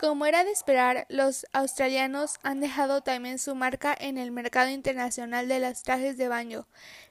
Como 0.00 0.24
era 0.24 0.44
de 0.44 0.50
esperar, 0.50 1.04
los 1.10 1.44
australianos 1.52 2.36
han 2.42 2.60
dejado 2.60 3.02
también 3.02 3.38
su 3.38 3.54
marca 3.54 3.94
en 4.00 4.16
el 4.16 4.30
mercado 4.30 4.70
internacional 4.70 5.46
de 5.46 5.60
los 5.60 5.82
trajes 5.82 6.16
de 6.16 6.26
baño. 6.26 6.66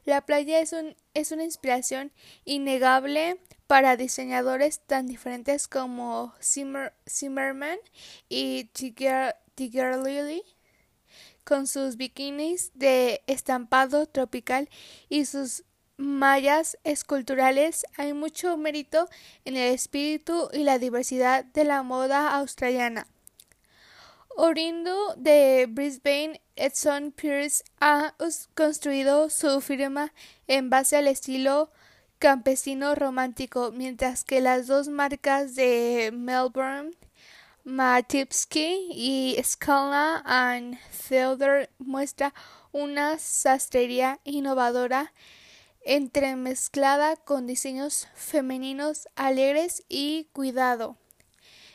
La 0.05 0.25
playa 0.25 0.59
es, 0.59 0.73
un, 0.73 0.95
es 1.13 1.31
una 1.31 1.43
inspiración 1.43 2.11
innegable 2.45 3.39
para 3.67 3.95
diseñadores 3.95 4.79
tan 4.87 5.05
diferentes 5.05 5.67
como 5.67 6.33
Zimmerman 6.41 7.77
y 8.27 8.63
Tiger, 8.73 9.35
Lily 9.55 10.41
con 11.43 11.67
sus 11.67 11.95
bikinis 11.95 12.71
de 12.73 13.21
estampado 13.27 14.07
tropical 14.07 14.67
y 15.09 15.25
sus 15.25 15.63
mallas 15.99 16.77
esculturales 16.85 17.85
hay 17.97 18.13
mucho 18.13 18.55
mérito 18.55 19.09
en 19.43 19.57
el 19.57 19.73
espíritu 19.73 20.49
y 20.53 20.63
la 20.63 20.79
diversidad 20.79 21.43
de 21.43 21.65
la 21.65 21.83
moda 21.83 22.37
australiana. 22.37 23.05
Orindo 24.37 25.13
de 25.17 25.67
Brisbane, 25.69 26.41
Edson 26.55 27.11
Pierce 27.11 27.65
ha 27.81 28.15
construido 28.55 29.29
su 29.29 29.59
firma 29.59 30.13
en 30.47 30.69
base 30.69 30.95
al 30.95 31.07
estilo 31.07 31.69
campesino 32.17 32.95
romántico, 32.95 33.73
mientras 33.73 34.23
que 34.23 34.39
las 34.39 34.67
dos 34.67 34.87
marcas 34.87 35.55
de 35.55 36.11
Melbourne, 36.13 36.91
Matipsky 37.65 38.87
y 38.91 39.37
Scala 39.43 40.21
and 40.25 40.77
Theodore 41.09 41.69
muestra 41.77 42.33
una 42.71 43.19
sastrería 43.19 44.19
innovadora 44.23 45.11
entremezclada 45.81 47.15
con 47.15 47.47
diseños 47.47 48.07
femeninos 48.13 49.07
alegres 49.15 49.83
y 49.87 50.25
cuidado. 50.33 50.97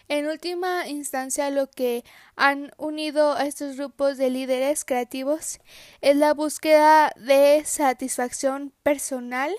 En 0.08 0.28
última 0.28 0.86
instancia, 0.86 1.48
lo 1.50 1.70
que 1.70 2.04
han 2.36 2.72
unido 2.76 3.32
a 3.32 3.46
estos 3.46 3.76
grupos 3.76 4.18
de 4.18 4.28
líderes 4.28 4.84
creativos 4.84 5.60
es 6.02 6.16
la 6.16 6.34
búsqueda 6.34 7.12
de 7.16 7.62
satisfacción 7.64 8.72
personal, 8.82 9.54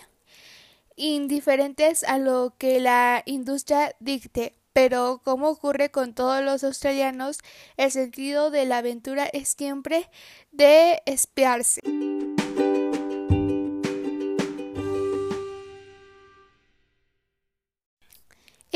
indiferentes 0.96 2.04
a 2.04 2.20
lo 2.20 2.54
que 2.58 2.80
la 2.80 3.24
industria 3.26 3.96
dicte. 4.00 4.54
Pero, 4.72 5.22
como 5.24 5.48
ocurre 5.48 5.90
con 5.90 6.14
todos 6.14 6.44
los 6.44 6.64
australianos, 6.64 7.40
el 7.78 7.92
sentido 7.92 8.52
de 8.52 8.66
la 8.66 8.80
aventura 8.80 9.26
es 9.26 9.56
siempre 9.58 10.10
de 10.52 11.02
espiarse. 11.06 11.82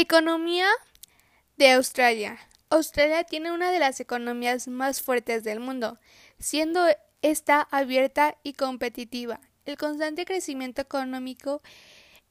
Economía 0.02 0.70
de 1.58 1.72
Australia. 1.72 2.40
Australia 2.70 3.26
tiene 3.26 3.52
una 3.52 3.70
de 3.70 3.80
las 3.80 4.00
economías 4.00 4.70
más 4.70 5.02
fuertes 5.02 5.44
del 5.44 5.60
mundo, 5.60 6.00
siendo 6.40 6.80
esta 7.22 7.68
abierta 7.70 8.38
y 8.42 8.54
competitiva. 8.54 9.42
El 9.66 9.76
constante 9.76 10.24
crecimiento 10.24 10.82
económico 10.82 11.62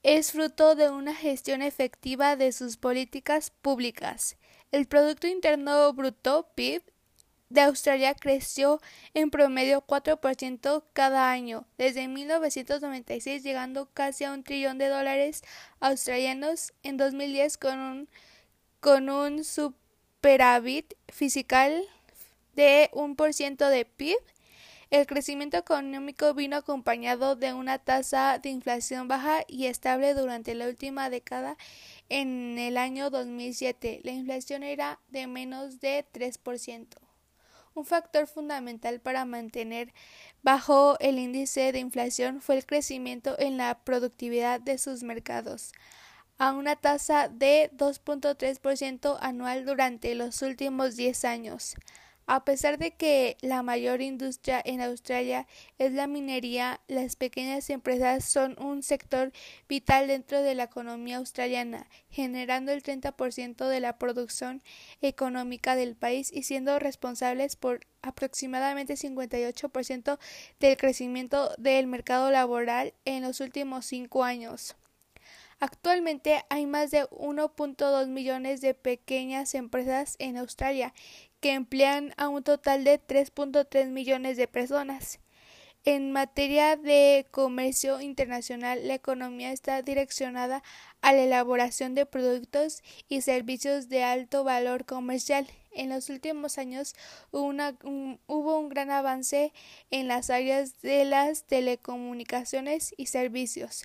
es 0.01 0.31
fruto 0.31 0.73
de 0.73 0.89
una 0.89 1.13
gestión 1.13 1.61
efectiva 1.61 2.35
de 2.35 2.53
sus 2.53 2.77
políticas 2.77 3.51
públicas. 3.51 4.37
El 4.71 4.87
Producto 4.87 5.27
Interno 5.27 5.93
Bruto 5.93 6.49
PIB 6.55 6.81
de 7.49 7.61
Australia 7.61 8.13
creció 8.13 8.79
en 9.13 9.31
promedio 9.31 9.81
4% 9.85 10.83
cada 10.93 11.31
año, 11.31 11.65
desde 11.77 12.07
1996 12.07 13.43
llegando 13.43 13.89
casi 13.93 14.23
a 14.23 14.33
un 14.33 14.43
trillón 14.43 14.77
de 14.77 14.87
dólares 14.87 15.43
australianos 15.79 16.73
en 16.83 16.97
2010 16.97 17.57
con 17.57 17.79
un, 17.79 18.09
con 18.79 19.09
un 19.09 19.43
superávit 19.43 20.93
fiscal 21.07 21.83
de 22.55 22.89
un 22.93 23.15
por 23.15 23.33
ciento 23.33 23.67
de 23.69 23.85
PIB. 23.85 24.17
El 24.91 25.05
crecimiento 25.05 25.57
económico 25.57 26.33
vino 26.33 26.57
acompañado 26.57 27.35
de 27.35 27.53
una 27.53 27.77
tasa 27.77 28.39
de 28.39 28.49
inflación 28.49 29.07
baja 29.07 29.43
y 29.47 29.67
estable 29.67 30.15
durante 30.15 30.55
la 30.55 30.67
última 30.67 31.11
década. 31.11 31.57
En 32.09 32.57
el 32.57 32.75
año 32.75 33.11
2007, 33.11 34.01
la 34.03 34.11
inflación 34.11 34.63
era 34.63 34.99
de 35.09 35.27
menos 35.27 35.79
de 35.79 36.05
3%. 36.11 37.08
Un 37.79 37.85
factor 37.85 38.27
fundamental 38.27 38.99
para 38.99 39.23
mantener 39.23 39.93
bajo 40.41 40.99
el 40.99 41.17
índice 41.17 41.71
de 41.71 41.79
inflación 41.79 42.41
fue 42.41 42.57
el 42.57 42.65
crecimiento 42.65 43.39
en 43.39 43.55
la 43.55 43.79
productividad 43.85 44.59
de 44.59 44.77
sus 44.77 45.01
mercados, 45.01 45.71
a 46.37 46.51
una 46.51 46.75
tasa 46.75 47.29
de 47.29 47.71
2.3% 47.77 49.17
anual 49.21 49.65
durante 49.65 50.13
los 50.13 50.41
últimos 50.41 50.97
10 50.97 51.23
años. 51.23 51.75
A 52.31 52.45
pesar 52.45 52.77
de 52.77 52.91
que 52.91 53.37
la 53.41 53.63
mayor 53.63 54.03
industria 54.03 54.61
en 54.63 54.81
Australia 54.81 55.47
es 55.79 55.93
la 55.93 56.05
minería, 56.05 56.79
las 56.87 57.15
pequeñas 57.15 57.71
empresas 57.71 58.23
son 58.23 58.55
un 58.61 58.83
sector 58.83 59.31
vital 59.67 60.05
dentro 60.05 60.43
de 60.43 60.53
la 60.53 60.65
economía 60.65 61.17
australiana, 61.17 61.87
generando 62.11 62.71
el 62.71 62.83
30% 62.83 63.67
de 63.67 63.79
la 63.79 63.97
producción 63.97 64.61
económica 65.01 65.75
del 65.75 65.95
país 65.95 66.31
y 66.31 66.43
siendo 66.43 66.77
responsables 66.77 67.55
por 67.55 67.79
aproximadamente 68.03 68.93
58% 68.93 70.19
del 70.59 70.77
crecimiento 70.77 71.49
del 71.57 71.87
mercado 71.87 72.29
laboral 72.29 72.93
en 73.05 73.23
los 73.23 73.39
últimos 73.39 73.87
cinco 73.87 74.23
años. 74.23 74.75
Actualmente 75.59 76.45
hay 76.49 76.65
más 76.65 76.89
de 76.89 77.03
1.2 77.09 78.07
millones 78.07 78.61
de 78.61 78.73
pequeñas 78.73 79.55
empresas 79.55 80.15
en 80.17 80.37
Australia 80.37 80.93
que 81.41 81.51
emplean 81.51 82.13
a 82.15 82.29
un 82.29 82.43
total 82.43 82.85
de 82.85 82.99
3.3 82.99 83.87
millones 83.89 84.37
de 84.37 84.47
personas. 84.47 85.19
En 85.83 86.11
materia 86.11 86.75
de 86.77 87.25
comercio 87.31 87.99
internacional, 87.99 88.87
la 88.87 88.93
economía 88.93 89.51
está 89.51 89.81
direccionada 89.81 90.61
a 91.01 91.13
la 91.13 91.23
elaboración 91.23 91.95
de 91.95 92.05
productos 92.05 92.81
y 93.07 93.21
servicios 93.21 93.89
de 93.89 94.03
alto 94.03 94.43
valor 94.43 94.85
comercial. 94.85 95.47
En 95.71 95.89
los 95.89 96.09
últimos 96.09 96.57
años 96.57 96.95
hubo, 97.31 97.53
hubo, 98.27 98.59
un 98.59 98.69
gran 98.69 98.91
avance 98.91 99.53
en 99.89 100.07
las 100.07 100.29
áreas 100.29 100.81
de 100.81 101.05
las 101.05 101.43
telecomunicaciones 101.43 102.93
y 102.97 103.05
servicios. 103.05 103.83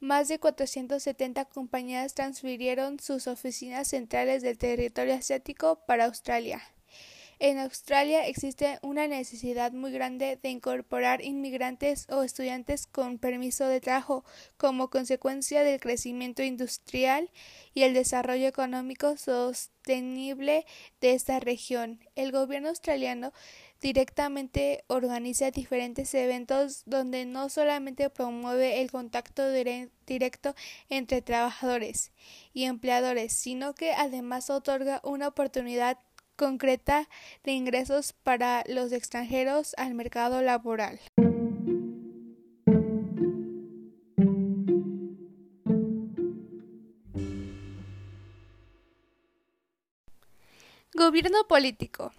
Más 0.00 0.28
de 0.28 0.38
470 0.38 1.46
compañías 1.46 2.14
transfirieron 2.14 3.00
sus 3.00 3.26
oficinas 3.26 3.88
centrales 3.88 4.42
del 4.42 4.56
territorio 4.56 5.14
asiático 5.14 5.84
para 5.86 6.04
Australia. 6.04 6.62
En 7.40 7.58
Australia 7.58 8.26
existe 8.26 8.78
una 8.82 9.08
necesidad 9.08 9.72
muy 9.72 9.92
grande 9.92 10.38
de 10.42 10.48
incorporar 10.50 11.24
inmigrantes 11.24 12.06
o 12.10 12.22
estudiantes 12.22 12.86
con 12.86 13.18
permiso 13.18 13.66
de 13.66 13.80
trabajo 13.80 14.24
como 14.56 14.90
consecuencia 14.90 15.62
del 15.62 15.80
crecimiento 15.80 16.42
industrial 16.42 17.30
y 17.74 17.82
el 17.82 17.94
desarrollo 17.94 18.48
económico 18.48 19.16
sostenible 19.16 20.64
de 21.00 21.12
esta 21.12 21.38
región. 21.38 22.00
El 22.16 22.32
gobierno 22.32 22.70
australiano 22.70 23.32
directamente 23.80 24.84
organiza 24.88 25.50
diferentes 25.50 26.12
eventos 26.14 26.82
donde 26.86 27.26
no 27.26 27.48
solamente 27.48 28.10
promueve 28.10 28.80
el 28.80 28.90
contacto 28.90 29.48
directo 30.06 30.54
entre 30.88 31.22
trabajadores 31.22 32.12
y 32.52 32.64
empleadores, 32.64 33.32
sino 33.32 33.74
que 33.74 33.92
además 33.92 34.50
otorga 34.50 35.00
una 35.04 35.28
oportunidad 35.28 35.98
concreta 36.36 37.08
de 37.44 37.52
ingresos 37.52 38.12
para 38.12 38.64
los 38.68 38.92
extranjeros 38.92 39.74
al 39.76 39.94
mercado 39.94 40.40
laboral. 40.42 41.00
Gobierno 50.94 51.46
político. 51.46 52.12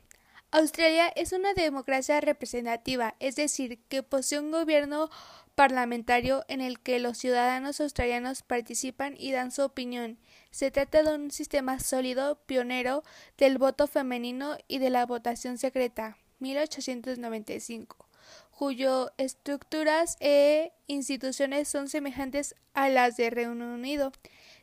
Australia 0.51 1.09
es 1.15 1.31
una 1.31 1.53
democracia 1.53 2.19
representativa, 2.21 3.15
es 3.19 3.35
decir, 3.35 3.79
que 3.87 4.01
posee 4.01 4.39
un 4.39 4.49
gobierno 4.49 5.11
parlamentario 5.53 6.43
en 6.47 6.59
el 6.59 6.79
que 6.79 6.97
los 6.97 7.19
ciudadanos 7.19 7.79
australianos 7.79 8.41
participan 8.41 9.15
y 9.15 9.31
dan 9.31 9.51
su 9.51 9.61
opinión. 9.61 10.17
Se 10.49 10.71
trata 10.71 11.03
de 11.03 11.13
un 11.13 11.29
sistema 11.29 11.79
sólido, 11.79 12.39
pionero 12.47 13.03
del 13.37 13.59
voto 13.59 13.85
femenino 13.85 14.57
y 14.67 14.79
de 14.79 14.89
la 14.89 15.05
votación 15.05 15.59
secreta, 15.59 16.17
1895, 16.39 18.09
cuyo 18.49 19.11
estructuras 19.19 20.17
e 20.19 20.71
instituciones 20.87 21.67
son 21.67 21.89
semejantes 21.89 22.55
a 22.73 22.89
las 22.89 23.17
de 23.17 23.29
Reino 23.29 23.71
Unido. 23.71 24.11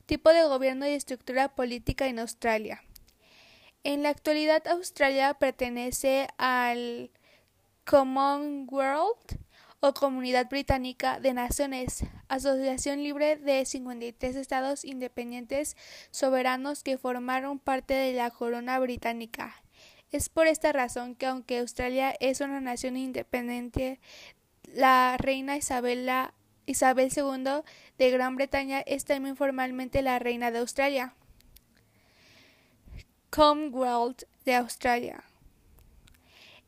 Tipo 0.07 0.30
de 0.30 0.43
gobierno 0.43 0.84
y 0.89 0.91
estructura 0.91 1.55
política 1.55 2.09
en 2.09 2.18
Australia. 2.18 2.82
En 3.89 4.03
la 4.03 4.09
actualidad 4.09 4.66
Australia 4.66 5.34
pertenece 5.34 6.26
al 6.39 7.12
Commonwealth 7.84 9.37
o 9.78 9.95
Comunidad 9.95 10.49
Británica 10.49 11.20
de 11.20 11.32
Naciones, 11.32 12.05
asociación 12.26 13.05
libre 13.05 13.37
de 13.37 13.64
53 13.64 14.34
estados 14.34 14.84
independientes 14.84 15.76
soberanos 16.11 16.82
que 16.82 16.99
formaron 16.99 17.61
parte 17.61 17.95
de 17.95 18.12
la 18.12 18.32
corona 18.32 18.80
británica. 18.80 19.55
Es 20.11 20.30
por 20.30 20.49
esta 20.49 20.72
razón 20.72 21.14
que 21.14 21.26
aunque 21.26 21.61
Australia 21.61 22.12
es 22.18 22.41
una 22.41 22.61
nación 22.61 22.97
independiente, 22.97 24.01
la 24.64 25.16
reina 25.16 25.57
Isabel 25.57 26.32
II 26.66 27.62
de 27.99 28.11
Gran 28.11 28.34
Bretaña 28.34 28.80
es 28.80 29.05
también 29.05 29.37
formalmente 29.37 30.03
la 30.03 30.18
reina 30.18 30.51
de 30.51 30.59
Australia. 30.59 31.14
Commonwealth 33.37 34.24
de 34.47 34.53
Australia. 34.55 35.22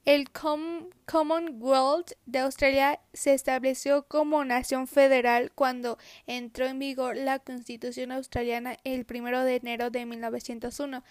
El 0.05 0.31
Commonwealth 0.31 2.13
de 2.25 2.39
Australia 2.39 3.01
se 3.13 3.35
estableció 3.35 4.07
como 4.09 4.45
nación 4.45 4.87
federal 4.87 5.53
cuando 5.55 5.99
entró 6.27 6.67
en 6.67 6.79
vigor 6.79 7.17
la 7.17 7.39
Constitución 7.41 8.13
australiana 8.13 8.79
el 8.85 9.07
1 9.09 9.45
de 9.45 9.57
enero 9.57 9.91
de 9.91 10.07
1901. 10.07 11.05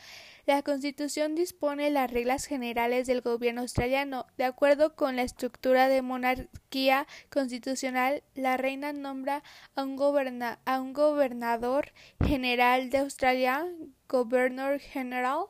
La 0.48 0.64
Constitución 0.64 1.36
dispone 1.36 1.92
las 1.92 2.10
reglas 2.10 2.46
generales 2.46 3.06
del 3.06 3.22
gobierno 3.22 3.62
australiano. 3.62 4.26
De 4.38 4.46
acuerdo 4.46 4.96
con 4.96 5.16
la 5.16 5.24
estructura 5.24 5.90
de 5.90 6.02
monarquía 6.02 7.06
constitucional, 7.30 8.24
la 8.34 8.58
reina 8.58 8.94
nombra 8.94 9.44
a 9.76 9.84
un, 9.84 10.42
a 10.66 10.82
un 10.82 10.94
gobernador 10.94 11.92
general 12.26 12.90
de 12.90 13.00
Australia, 13.00 13.68
Governor 14.08 14.80
General, 14.80 15.48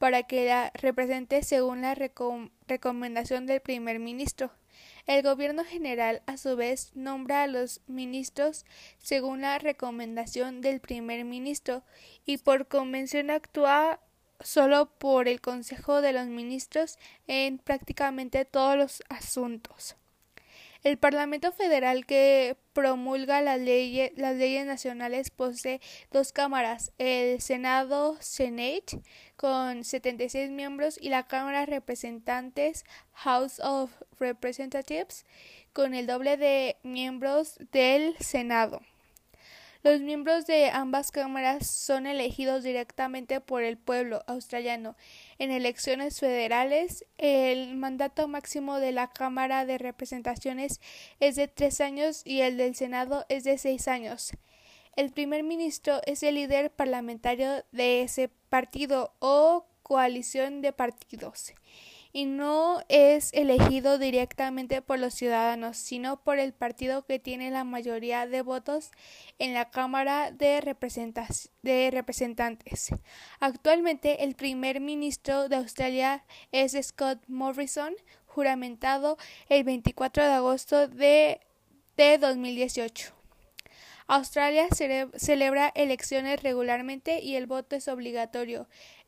para 0.00 0.22
que 0.22 0.46
la 0.46 0.70
represente 0.72 1.42
según 1.42 1.82
la 1.82 1.94
recomendación 1.94 3.44
del 3.44 3.60
primer 3.60 3.98
ministro. 3.98 4.50
El 5.06 5.22
gobierno 5.22 5.62
general, 5.62 6.22
a 6.24 6.38
su 6.38 6.56
vez, 6.56 6.90
nombra 6.94 7.42
a 7.42 7.46
los 7.46 7.82
ministros 7.86 8.64
según 8.98 9.42
la 9.42 9.58
recomendación 9.58 10.62
del 10.62 10.80
primer 10.80 11.26
ministro 11.26 11.82
y 12.24 12.38
por 12.38 12.66
convención 12.66 13.28
actúa 13.28 14.00
solo 14.40 14.88
por 14.88 15.28
el 15.28 15.42
Consejo 15.42 16.00
de 16.00 16.14
los 16.14 16.28
Ministros 16.28 16.96
en 17.26 17.58
prácticamente 17.58 18.46
todos 18.46 18.78
los 18.78 19.02
asuntos. 19.10 19.96
El 20.82 20.96
Parlamento 20.96 21.52
Federal 21.52 22.06
que 22.06 22.56
promulga 22.72 23.42
las 23.42 23.60
leyes, 23.60 24.12
las 24.16 24.36
leyes 24.36 24.64
nacionales 24.64 25.28
posee 25.28 25.78
dos 26.10 26.32
cámaras, 26.32 26.92
el 26.96 27.42
Senado 27.42 28.16
Senate 28.20 29.02
con 29.36 29.84
76 29.84 30.50
miembros 30.50 30.96
y 30.98 31.10
la 31.10 31.26
Cámara 31.26 31.60
de 31.60 31.66
Representantes 31.66 32.86
House 33.12 33.60
of 33.60 33.90
Representatives 34.18 35.26
con 35.74 35.92
el 35.92 36.06
doble 36.06 36.38
de 36.38 36.78
miembros 36.82 37.58
del 37.72 38.16
Senado. 38.18 38.80
Los 39.82 40.02
miembros 40.02 40.46
de 40.46 40.68
ambas 40.68 41.10
cámaras 41.10 41.66
son 41.66 42.06
elegidos 42.06 42.62
directamente 42.62 43.40
por 43.40 43.62
el 43.62 43.78
pueblo 43.78 44.22
australiano. 44.26 44.94
En 45.38 45.50
elecciones 45.50 46.20
federales, 46.20 47.06
el 47.16 47.76
mandato 47.76 48.28
máximo 48.28 48.78
de 48.78 48.92
la 48.92 49.08
Cámara 49.08 49.64
de 49.64 49.78
Representaciones 49.78 50.82
es 51.18 51.36
de 51.36 51.48
tres 51.48 51.80
años 51.80 52.20
y 52.26 52.42
el 52.42 52.58
del 52.58 52.74
Senado 52.74 53.24
es 53.30 53.44
de 53.44 53.56
seis 53.56 53.88
años. 53.88 54.32
El 54.96 55.12
primer 55.12 55.44
ministro 55.44 56.02
es 56.04 56.22
el 56.22 56.34
líder 56.34 56.70
parlamentario 56.70 57.64
de 57.72 58.02
ese 58.02 58.28
partido 58.50 59.14
o 59.18 59.64
coalición 59.82 60.60
de 60.60 60.74
partidos 60.74 61.54
y 62.12 62.26
no 62.26 62.82
es 62.88 63.32
elegido 63.32 63.98
directamente 63.98 64.82
por 64.82 64.98
los 64.98 65.14
ciudadanos, 65.14 65.76
sino 65.76 66.22
por 66.22 66.38
el 66.38 66.52
partido 66.52 67.04
que 67.04 67.18
tiene 67.18 67.50
la 67.50 67.64
mayoría 67.64 68.26
de 68.26 68.42
votos 68.42 68.90
en 69.38 69.54
la 69.54 69.70
Cámara 69.70 70.32
de, 70.32 70.60
Representantes. 70.60 72.90
Actualmente 73.38 74.24
el 74.24 74.34
primer 74.34 74.80
ministro 74.80 75.48
de 75.48 75.56
Australia 75.56 76.24
es 76.52 76.76
Scott 76.82 77.22
Morrison, 77.28 77.94
juramentado 78.26 79.16
el 79.48 79.64
24 79.64 80.24
de 80.24 80.32
agosto 80.32 80.88
de, 80.88 81.40
de 81.96 82.18
2018. 82.18 83.20
Australia 84.12 84.66
celebra 85.14 85.70
elecciones 85.76 86.42
regularmente 86.42 87.22
y 87.22 87.36
el 87.36 87.46
voto 87.46 87.76
es 87.76 87.86
obligatorio. 87.86 88.66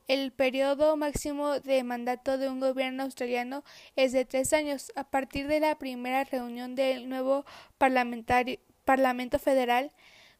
El 0.08 0.32
periodo 0.32 0.96
máximo 0.96 1.60
de 1.60 1.84
mandato 1.84 2.38
de 2.38 2.48
un 2.48 2.60
gobierno 2.60 3.04
australiano 3.04 3.64
es 3.96 4.12
de 4.12 4.24
tres 4.24 4.52
años. 4.52 4.92
A 4.96 5.04
partir 5.04 5.46
de 5.46 5.60
la 5.60 5.78
primera 5.78 6.24
reunión 6.24 6.74
del 6.74 7.08
nuevo 7.08 7.44
Parlamento 7.78 9.38
Federal, 9.38 9.92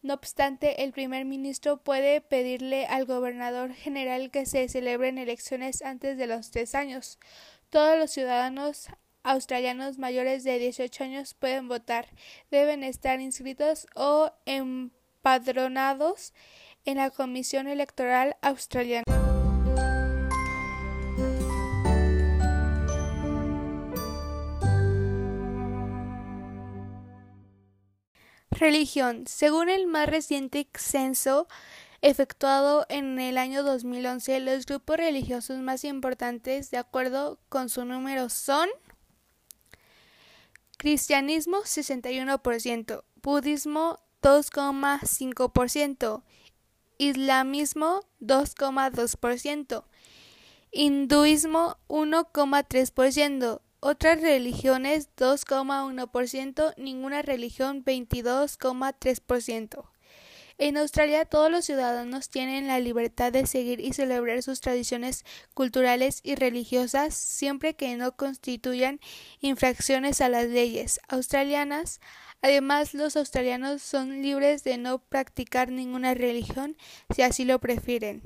no 0.03 0.15
obstante, 0.15 0.83
el 0.83 0.93
primer 0.93 1.25
ministro 1.25 1.77
puede 1.77 2.21
pedirle 2.21 2.87
al 2.87 3.07
gobernador 3.07 3.73
general 3.73 4.33
que 4.33 4.47
se 4.47 4.69
celebren 4.69 5.17
elecciones 5.17 5.81
antes 5.83 6.19
de 6.19 6.27
los 6.27 6.51
tres 6.51 6.75
años. 6.75 7.21
Todos 7.71 7.97
los 7.97 8.11
ciudadanos 8.11 8.89
australianos 9.23 9.99
mayores 9.99 10.43
de 10.43 10.59
18 10.59 11.05
años 11.05 11.35
pueden 11.35 11.69
votar. 11.69 12.09
Deben 12.51 12.83
estar 12.83 13.21
inscritos 13.21 13.87
o 13.95 14.33
empadronados 14.45 16.35
en 16.85 16.97
la 16.97 17.11
Comisión 17.11 17.69
Electoral 17.69 18.37
Australiana. 18.43 19.22
Religión. 28.59 29.27
Según 29.27 29.69
el 29.69 29.87
más 29.87 30.09
reciente 30.09 30.69
censo 30.75 31.49
efectuado 32.03 32.85
en 32.89 33.19
el 33.19 33.39
año 33.39 33.63
2011, 33.63 34.41
los 34.41 34.67
grupos 34.67 34.99
religiosos 34.99 35.59
más 35.59 35.85
importantes, 35.85 36.71
de 36.71 36.79
acuerdo 36.79 37.39
con 37.49 37.69
su 37.69 37.85
número, 37.85 38.29
son 38.29 38.69
cristianismo 40.77 41.59
61%, 41.59 43.05
budismo 43.23 44.01
2,5%, 44.21 46.23
islamismo 46.99 48.01
2,2%, 48.21 49.85
hinduismo 50.73 51.79
1,3%, 51.89 53.61
otras 53.85 54.23
religiones 54.23 55.09
2,1%, 55.17 56.73
ninguna 56.77 57.21
religión 57.21 57.85
22,3%. 57.85 59.85
En 60.59 60.77
Australia 60.77 61.25
todos 61.25 61.51
los 61.51 61.65
ciudadanos 61.65 62.29
tienen 62.29 62.69
la 62.69 62.79
libertad 62.79 63.33
de 63.33 63.45
seguir 63.45 63.81
y 63.81 63.93
celebrar 63.93 64.41
sus 64.45 64.61
tradiciones 64.61 65.25
culturales 65.55 66.21
y 66.23 66.37
religiosas 66.37 67.15
siempre 67.15 67.75
que 67.75 67.97
no 67.97 68.17
constituyan 68.17 69.01
infracciones 69.41 70.21
a 70.21 70.29
las 70.29 70.47
leyes 70.47 71.01
australianas. 71.09 72.01
Además, 72.41 72.95
los 72.95 73.17
australianos 73.17 73.83
son 73.83 74.23
libres 74.23 74.63
de 74.63 74.79
no 74.79 75.01
practicar 75.01 75.73
ninguna 75.73 76.15
religión 76.15 76.77
si 77.13 77.23
así 77.23 77.45
lo 77.45 77.59
prefieren. 77.59 78.23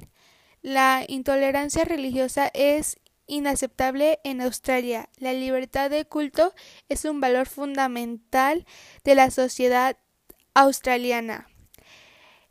La 0.60 1.02
intolerancia 1.08 1.84
religiosa 1.84 2.50
es 2.52 2.98
inaceptable 3.26 4.20
en 4.24 4.40
Australia. 4.40 5.08
La 5.18 5.32
libertad 5.32 5.90
de 5.90 6.04
culto 6.04 6.54
es 6.88 7.04
un 7.04 7.20
valor 7.20 7.46
fundamental 7.46 8.66
de 9.04 9.14
la 9.14 9.30
sociedad 9.30 9.96
australiana. 10.54 11.48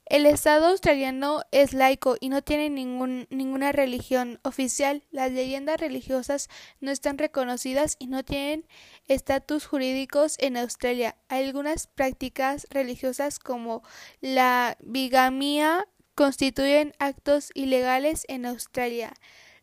El 0.07 0.27
Estado 0.27 0.67
australiano 0.67 1.41
es 1.51 1.73
laico 1.73 2.15
y 2.19 2.29
no 2.29 2.43
tiene 2.43 2.69
ninguna 2.69 3.71
religión 3.71 4.39
oficial. 4.43 5.01
Las 5.09 5.31
leyendas 5.31 5.79
religiosas 5.79 6.47
no 6.79 6.91
están 6.91 7.17
reconocidas 7.17 7.95
y 7.97 8.05
no 8.05 8.23
tienen 8.23 8.67
estatus 9.07 9.65
jurídicos 9.65 10.35
en 10.37 10.57
Australia. 10.57 11.15
Algunas 11.27 11.87
prácticas 11.87 12.67
religiosas 12.69 13.39
como 13.39 13.81
la 14.21 14.77
bigamia 14.79 15.87
constituyen 16.13 16.93
actos 16.99 17.49
ilegales 17.55 18.25
en 18.27 18.45
Australia. 18.45 19.11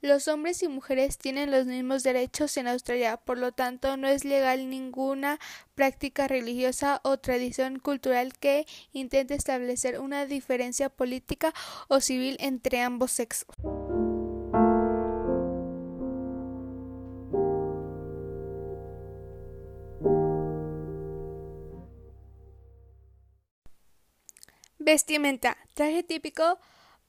Los 0.02 0.26
hombres 0.26 0.64
y 0.64 0.68
mujeres 0.68 1.16
tienen 1.16 1.52
los 1.52 1.66
mismos 1.66 2.02
derechos 2.02 2.56
en 2.56 2.66
Australia, 2.66 3.18
por 3.18 3.38
lo 3.38 3.52
tanto 3.52 3.96
no 3.96 4.08
es 4.08 4.24
legal 4.24 4.68
ninguna 4.68 5.38
práctica 5.76 6.26
religiosa 6.26 7.00
o 7.04 7.18
tradición 7.18 7.78
cultural 7.78 8.36
que 8.36 8.66
intente 8.92 9.34
establecer 9.34 10.00
una 10.00 10.26
diferencia 10.26 10.88
política 10.88 11.54
o 11.86 12.00
civil 12.00 12.36
entre 12.40 12.80
ambos 12.80 13.12
sexos. 13.12 13.54
Vestimenta. 24.80 25.56
Traje 25.74 26.02
típico 26.02 26.58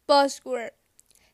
postwear. 0.05 0.82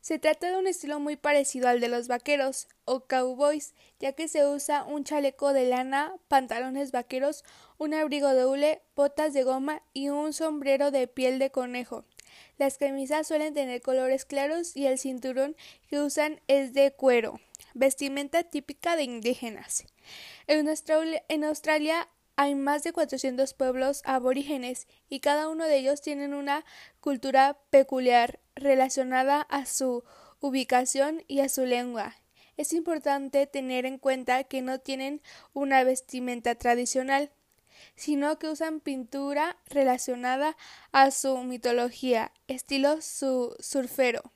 Se 0.01 0.17
trata 0.17 0.49
de 0.49 0.57
un 0.57 0.67
estilo 0.67 0.99
muy 0.99 1.17
parecido 1.17 1.67
al 1.67 1.81
de 1.81 1.89
los 1.89 2.07
vaqueros 2.07 2.67
o 2.85 3.01
cowboys, 3.01 3.73
ya 3.99 4.13
que 4.13 4.27
se 4.27 4.47
usa 4.47 4.83
un 4.85 5.03
chaleco 5.03 5.51
de 5.51 5.65
lana, 5.65 6.15
pantalones 6.27 6.91
vaqueros, 6.91 7.43
un 7.77 7.93
abrigo 7.93 8.29
de 8.29 8.45
hule, 8.45 8.81
botas 8.95 9.33
de 9.33 9.43
goma 9.43 9.81
y 9.93 10.09
un 10.09 10.31
sombrero 10.31 10.91
de 10.91 11.07
piel 11.07 11.37
de 11.37 11.51
conejo. 11.51 12.05
Las 12.57 12.77
camisas 12.77 13.27
suelen 13.27 13.53
tener 13.53 13.81
colores 13.81 14.25
claros 14.25 14.75
y 14.75 14.85
el 14.85 14.99
cinturón 14.99 15.55
que 15.89 15.99
usan 15.99 16.39
es 16.47 16.73
de 16.73 16.91
cuero, 16.91 17.39
vestimenta 17.73 18.43
típica 18.43 18.95
de 18.95 19.03
indígenas. 19.03 19.85
En 20.47 20.67
Australia, 20.69 21.23
en 21.27 21.43
Australia 21.43 22.07
hay 22.39 22.55
más 22.55 22.83
de 22.83 22.93
400 22.93 23.53
pueblos 23.53 24.01
aborígenes 24.05 24.87
y 25.09 25.19
cada 25.19 25.49
uno 25.49 25.65
de 25.65 25.75
ellos 25.75 25.99
tienen 25.99 26.33
una 26.33 26.63
cultura 27.01 27.59
peculiar 27.69 28.39
relacionada 28.55 29.41
a 29.41 29.65
su 29.65 30.05
ubicación 30.39 31.21
y 31.27 31.41
a 31.41 31.49
su 31.49 31.65
lengua. 31.65 32.15
Es 32.55 32.71
importante 32.71 33.45
tener 33.45 33.85
en 33.85 33.97
cuenta 33.97 34.45
que 34.45 34.61
no 34.61 34.79
tienen 34.79 35.21
una 35.51 35.83
vestimenta 35.83 36.55
tradicional, 36.55 37.29
sino 37.97 38.39
que 38.39 38.47
usan 38.47 38.79
pintura 38.79 39.57
relacionada 39.67 40.55
a 40.93 41.11
su 41.11 41.39
mitología, 41.39 42.31
estilo 42.47 43.01
su 43.01 43.53
surfero. 43.59 44.31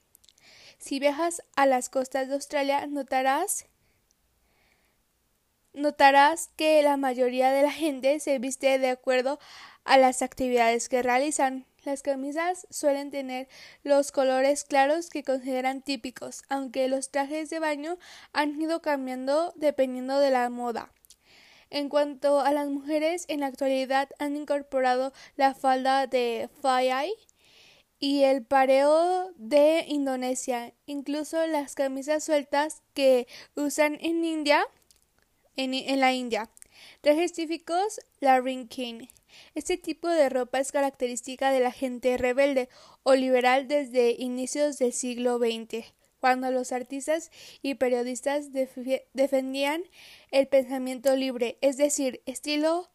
Si 0.77 0.99
viajas 0.99 1.41
a 1.55 1.65
las 1.65 1.87
costas 1.87 2.27
de 2.27 2.33
Australia, 2.33 2.85
notarás 2.85 3.65
notarás 5.73 6.49
que 6.55 6.81
la 6.81 6.97
mayoría 6.97 7.51
de 7.51 7.63
la 7.63 7.71
gente 7.71 8.19
se 8.19 8.39
viste 8.39 8.79
de 8.79 8.89
acuerdo 8.89 9.39
a 9.83 9.97
las 9.97 10.21
actividades 10.21 10.89
que 10.89 11.03
realizan. 11.03 11.65
Las 11.83 12.01
camisas 12.01 12.65
suelen 12.69 13.11
tener 13.11 13.49
los 13.83 14.11
colores 14.11 14.63
claros 14.63 15.09
que 15.09 15.23
consideran 15.23 15.81
típicos, 15.81 16.43
aunque 16.47 16.87
los 16.87 17.11
trajes 17.11 17.49
de 17.49 17.59
baño 17.59 17.97
han 18.31 18.61
ido 18.61 18.81
cambiando 18.81 19.51
dependiendo 19.57 20.19
de 20.19 20.31
la 20.31 20.49
moda. 20.49 20.93
En 21.69 21.89
cuanto 21.89 22.39
a 22.39 22.51
las 22.51 22.69
mujeres, 22.69 23.25
en 23.27 23.41
la 23.41 23.47
actualidad 23.47 24.07
han 24.19 24.37
incorporado 24.37 25.11
la 25.35 25.55
falda 25.55 26.07
de 26.07 26.49
Fayai 26.61 27.11
y 27.99 28.23
el 28.23 28.45
pareo 28.45 29.31
de 29.37 29.85
Indonesia, 29.87 30.73
incluso 30.85 31.45
las 31.47 31.73
camisas 31.73 32.23
sueltas 32.23 32.83
que 32.93 33.27
usan 33.55 33.97
en 34.01 34.23
India 34.23 34.67
en, 35.55 35.99
la 35.99 36.13
India. 36.13 36.49
Trajes 37.01 37.33
típicos, 37.33 38.01
la 38.19 38.41
king. 38.69 39.07
Este 39.55 39.77
tipo 39.77 40.07
de 40.07 40.29
ropa 40.29 40.59
es 40.59 40.71
característica 40.71 41.51
de 41.51 41.59
la 41.59 41.71
gente 41.71 42.17
rebelde 42.17 42.69
o 43.03 43.15
liberal 43.15 43.67
desde 43.67 44.15
inicios 44.17 44.77
del 44.77 44.93
siglo 44.93 45.37
XX, 45.37 45.85
cuando 46.19 46.51
los 46.51 46.71
artistas 46.71 47.31
y 47.61 47.75
periodistas 47.75 48.49
defendían 48.53 49.83
el 50.31 50.47
pensamiento 50.47 51.15
libre, 51.15 51.57
es 51.61 51.77
decir, 51.77 52.21
estilo 52.25 52.89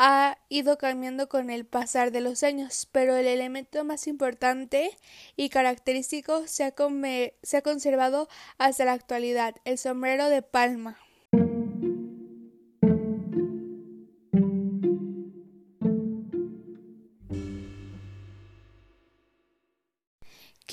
ha 0.00 0.38
ido 0.48 0.78
cambiando 0.78 1.28
con 1.28 1.50
el 1.50 1.66
pasar 1.66 2.12
de 2.12 2.20
los 2.20 2.44
años, 2.44 2.88
pero 2.92 3.16
el 3.16 3.26
elemento 3.26 3.84
más 3.84 4.06
importante 4.06 4.96
y 5.34 5.48
característico 5.48 6.46
se 6.46 6.62
ha, 6.62 6.74
se 7.42 7.56
ha 7.56 7.62
conservado 7.62 8.28
hasta 8.58 8.84
la 8.84 8.92
actualidad, 8.92 9.56
el 9.64 9.76
sombrero 9.76 10.28
de 10.28 10.42
palma. 10.42 11.00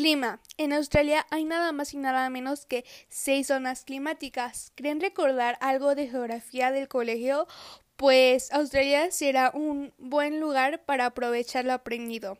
Clima. 0.06 0.40
En 0.60 0.72
Australia 0.72 1.26
hay 1.32 1.46
nada 1.46 1.72
más 1.72 1.96
y 1.96 1.98
nada 1.98 2.30
menos 2.30 2.68
que 2.68 2.86
seis 3.10 3.48
zonas 3.48 3.86
climáticas. 3.86 4.72
¿Creen 4.76 5.02
recordar 5.02 5.58
algo 5.62 5.96
de 5.96 6.08
geografía 6.08 6.72
del 6.72 6.88
colegio? 6.88 7.48
Pues 7.96 8.52
Australia 8.52 9.10
será 9.12 9.52
un 9.54 9.94
buen 9.98 10.42
lugar 10.42 10.84
para 10.84 11.06
aprovechar 11.06 11.64
lo 11.64 11.72
aprendido. 11.72 12.38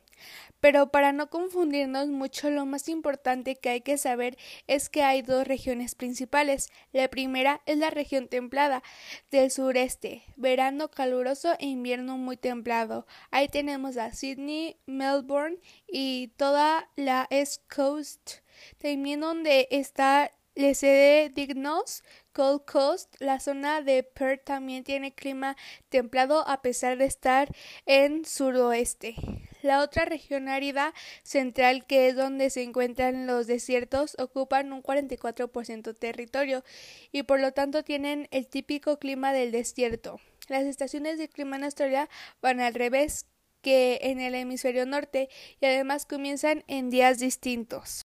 Pero 0.60 0.90
para 0.92 1.14
no 1.14 1.30
confundirnos 1.30 2.08
mucho, 2.08 2.50
lo 2.50 2.66
más 2.66 2.90
importante 2.90 3.56
que 3.56 3.70
hay 3.70 3.82
que 3.82 3.98
saber 3.98 4.38
es 4.68 4.90
que 4.90 5.04
hay 5.04 5.22
dos 5.22 5.48
regiones 5.48 5.96
principales. 5.96 6.70
La 6.92 7.08
primera 7.08 7.62
es 7.66 7.78
la 7.78 7.90
región 7.90 8.28
templada 8.28 8.84
del 9.32 9.52
sureste, 9.52 10.24
verano 10.36 10.90
caluroso 10.90 11.54
e 11.60 11.68
invierno 11.68 12.18
muy 12.18 12.36
templado. 12.36 13.06
Ahí 13.32 13.48
tenemos 13.48 13.96
a 13.98 14.12
Sydney, 14.12 14.78
Melbourne 14.88 15.60
y 15.88 16.34
toda 16.36 16.90
la 16.96 17.28
East 17.30 17.62
Coast, 17.74 18.40
también 18.80 19.22
donde 19.22 19.68
está 19.72 20.32
la 20.56 20.74
sede 20.74 21.30
Dignos, 21.30 22.04
Gold 22.36 22.66
Coast, 22.66 23.16
la 23.20 23.40
zona 23.40 23.82
de 23.82 24.04
Perth 24.04 24.44
también 24.44 24.84
tiene 24.84 25.14
clima 25.14 25.56
templado 25.88 26.46
a 26.48 26.62
pesar 26.62 26.98
de 26.98 27.06
estar 27.06 27.48
en 27.86 28.26
suroeste. 28.26 29.16
La 29.62 29.82
otra 29.82 30.04
región 30.04 30.50
árida 30.50 30.94
central, 31.24 31.86
que 31.88 32.10
es 32.10 32.16
donde 32.16 32.50
se 32.50 32.62
encuentran 32.62 33.26
los 33.26 33.48
desiertos, 33.48 34.18
ocupan 34.20 34.74
un 34.74 34.84
44% 34.84 35.98
territorio 35.98 36.64
y 37.12 37.24
por 37.24 37.40
lo 37.40 37.54
tanto 37.54 37.84
tienen 37.84 38.28
el 38.32 38.48
típico 38.48 39.00
clima 39.00 39.32
del 39.32 39.54
desierto. 39.54 40.20
Las 40.50 40.66
estaciones 40.66 41.18
de 41.18 41.30
clima 41.30 41.56
en 41.56 41.64
Australia 41.64 42.10
van 42.42 42.60
al 42.60 42.74
revés 42.74 43.28
que 43.62 44.00
en 44.04 44.20
el 44.20 44.36
hemisferio 44.36 44.86
norte 44.86 45.30
y 45.62 45.66
además 45.66 46.06
comienzan 46.06 46.66
en 46.68 46.90
días 46.90 47.18
distintos. 47.18 48.06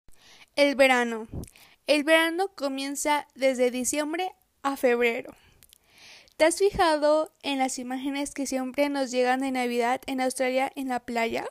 El 0.55 0.75
verano. 0.75 1.27
El 1.87 2.03
verano 2.03 2.49
comienza 2.49 3.29
desde 3.33 3.71
diciembre 3.71 4.35
a 4.61 4.75
febrero. 4.75 5.33
¿Te 6.35 6.43
has 6.43 6.57
fijado 6.57 7.31
en 7.43 7.59
las 7.59 7.79
imágenes 7.79 8.33
que 8.33 8.45
siempre 8.45 8.89
nos 8.89 9.09
llegan 9.09 9.39
de 9.39 9.51
Navidad 9.51 10.01
en 10.05 10.19
Australia 10.19 10.69
en 10.75 10.89
la 10.89 10.99
playa? 10.99 11.47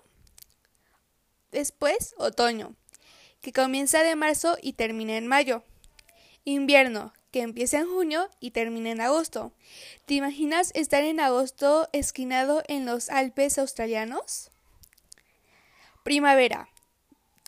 Después, 1.52 2.14
otoño, 2.18 2.76
que 3.40 3.54
comienza 3.54 4.02
de 4.02 4.14
marzo 4.14 4.58
y 4.60 4.74
termina 4.74 5.16
en 5.16 5.26
mayo. 5.26 5.64
Invierno, 6.44 7.14
que 7.30 7.40
empieza 7.40 7.78
en 7.78 7.88
junio 7.88 8.28
y 8.38 8.50
termina 8.50 8.90
en 8.90 9.00
agosto. 9.00 9.54
¿Te 10.04 10.14
imaginas 10.14 10.70
estar 10.74 11.02
en 11.02 11.18
agosto 11.18 11.88
esquinado 11.94 12.62
en 12.68 12.84
los 12.84 13.08
Alpes 13.08 13.58
australianos? 13.58 14.50
Primavera, 16.04 16.68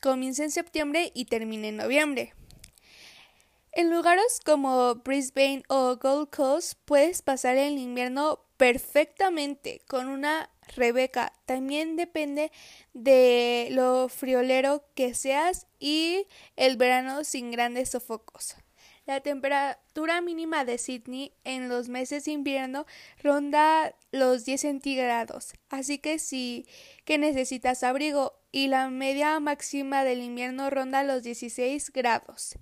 comienza 0.01 0.43
en 0.43 0.51
septiembre 0.51 1.13
y 1.15 1.27
termina 1.27 1.69
en 1.69 1.77
noviembre. 1.77 2.33
En 3.79 3.91
lugares 3.91 4.41
como 4.45 4.97
Brisbane 4.97 5.63
o 5.69 5.95
Gold 5.99 6.31
Coast 6.31 6.73
puedes 6.85 7.23
pasar 7.23 7.57
el 7.59 7.79
invierno 7.79 8.41
perfectamente 8.57 9.83
con 9.87 10.09
una 10.09 10.51
Rebeca. 10.75 11.33
También 11.47 11.95
depende 11.95 12.51
de 12.93 13.69
lo 13.71 14.09
friolero 14.09 14.83
que 14.97 15.15
seas 15.15 15.69
y 15.79 16.27
el 16.57 16.77
verano 16.77 17.23
sin 17.23 17.53
grandes 17.53 17.91
sofocos. 17.91 18.57
La 19.07 19.21
temperatura 19.21 20.23
mínima 20.23 20.65
de 20.65 20.77
Sydney 20.77 21.33
en 21.45 21.69
los 21.69 21.89
meses 21.89 22.25
de 22.25 22.33
invierno 22.33 22.85
ronda 23.23 23.95
los 24.11 24.45
10 24.45 24.61
centígrados, 24.61 25.53
así 25.71 25.99
que 25.99 26.19
sí 26.19 26.67
que 27.05 27.17
necesitas 27.17 27.85
abrigo 27.85 28.41
y 28.51 28.67
la 28.67 28.91
media 28.91 29.39
máxima 29.39 30.03
del 30.03 30.21
invierno 30.21 30.69
ronda 30.69 31.05
los 31.05 31.23
16 31.23 31.93
grados. 31.93 32.59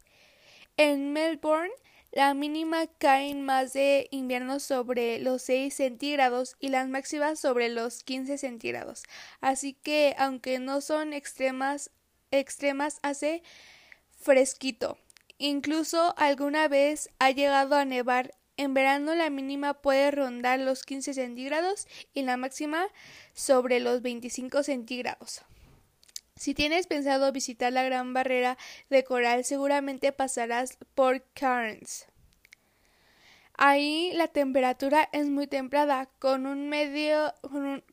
En 0.79 1.15
Melbourne, 1.15 1.73
la 2.13 2.35
mínima 2.35 2.87
cae 2.99 3.31
en 3.31 3.43
más 3.43 3.73
de 3.73 4.09
invierno 4.11 4.61
sobre 4.61 5.19
los 5.21 5.41
6 5.43 5.73
centígrados 5.73 6.57
y 6.61 6.69
las 6.69 6.87
máximas 6.87 7.41
sobre 7.41 7.71
los 7.71 8.03
15 8.05 8.37
centígrados. 8.37 9.05
Así 9.41 9.73
que, 9.73 10.15
aunque 10.19 10.59
no 10.59 10.83
son 10.83 11.15
extremas, 11.15 11.91
extremas 12.31 12.99
hace 13.03 13.43
fresquito. 14.19 14.99
Incluso 15.39 16.15
alguna 16.19 16.69
vez 16.69 17.09
ha 17.19 17.31
llegado 17.31 17.75
a 17.77 17.87
nevar. 17.87 18.35
En 18.59 18.75
verano 18.75 19.15
la 19.15 19.31
mínima 19.31 19.81
puede 19.81 20.11
rondar 20.11 20.61
los 20.61 20.85
15 20.85 21.15
centígrados 21.15 21.87
y 22.13 22.23
la 22.23 22.37
máxima 22.37 22.89
sobre 23.33 23.81
los 23.81 24.03
25 24.03 24.63
centígrados. 24.63 25.43
Si 26.37 26.53
tienes 26.53 26.87
pensado 26.87 27.33
visitar 27.33 27.73
la 27.73 27.83
Gran 27.83 28.13
Barrera 28.13 28.59
de 28.91 29.05
Coral, 29.05 29.45
seguramente 29.45 30.13
pasarás 30.13 30.77
por 30.95 31.25
Cairns. 31.33 32.07
Ahí 33.55 34.13
la 34.13 34.29
temperatura 34.29 35.09
es 35.13 35.29
muy 35.31 35.47
templada, 35.47 36.11
con, 36.19 36.47
un 36.47 36.69
medio, 36.69 37.33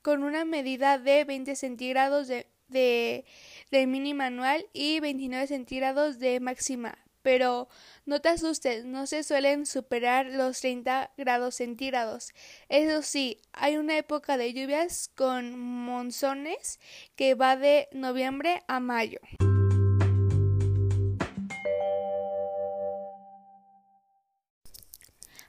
con, 0.02 0.24
una 0.24 0.44
medida 0.44 0.98
de 0.98 1.24
20 1.24 1.56
centígrados 1.56 2.28
de, 2.28 2.46
de, 2.68 3.88
mínima 3.88 4.26
anual 4.26 4.66
y 4.74 5.00
29 5.00 5.48
centígrados 5.48 6.20
de 6.20 6.42
máxima. 6.42 6.98
Pero 7.24 7.68
no 8.06 8.22
te 8.22 8.30
asustes, 8.30 8.86
no 8.86 9.08
se 9.08 9.24
suelen 9.24 9.66
superar 9.66 10.28
los 10.28 10.60
30 10.60 11.12
grados 11.18 11.56
centígrados. 11.56 12.34
Eso 12.70 13.02
sí, 13.02 13.42
hay 13.54 13.78
una 13.78 13.98
época 13.98 14.38
de 14.38 14.54
lluvias 14.54 15.10
con 15.16 15.58
monzones 15.58 16.80
que 17.16 17.34
va 17.34 17.56
de 17.56 17.88
noviembre 17.94 18.62
a 18.68 18.80
mayo. 18.80 19.20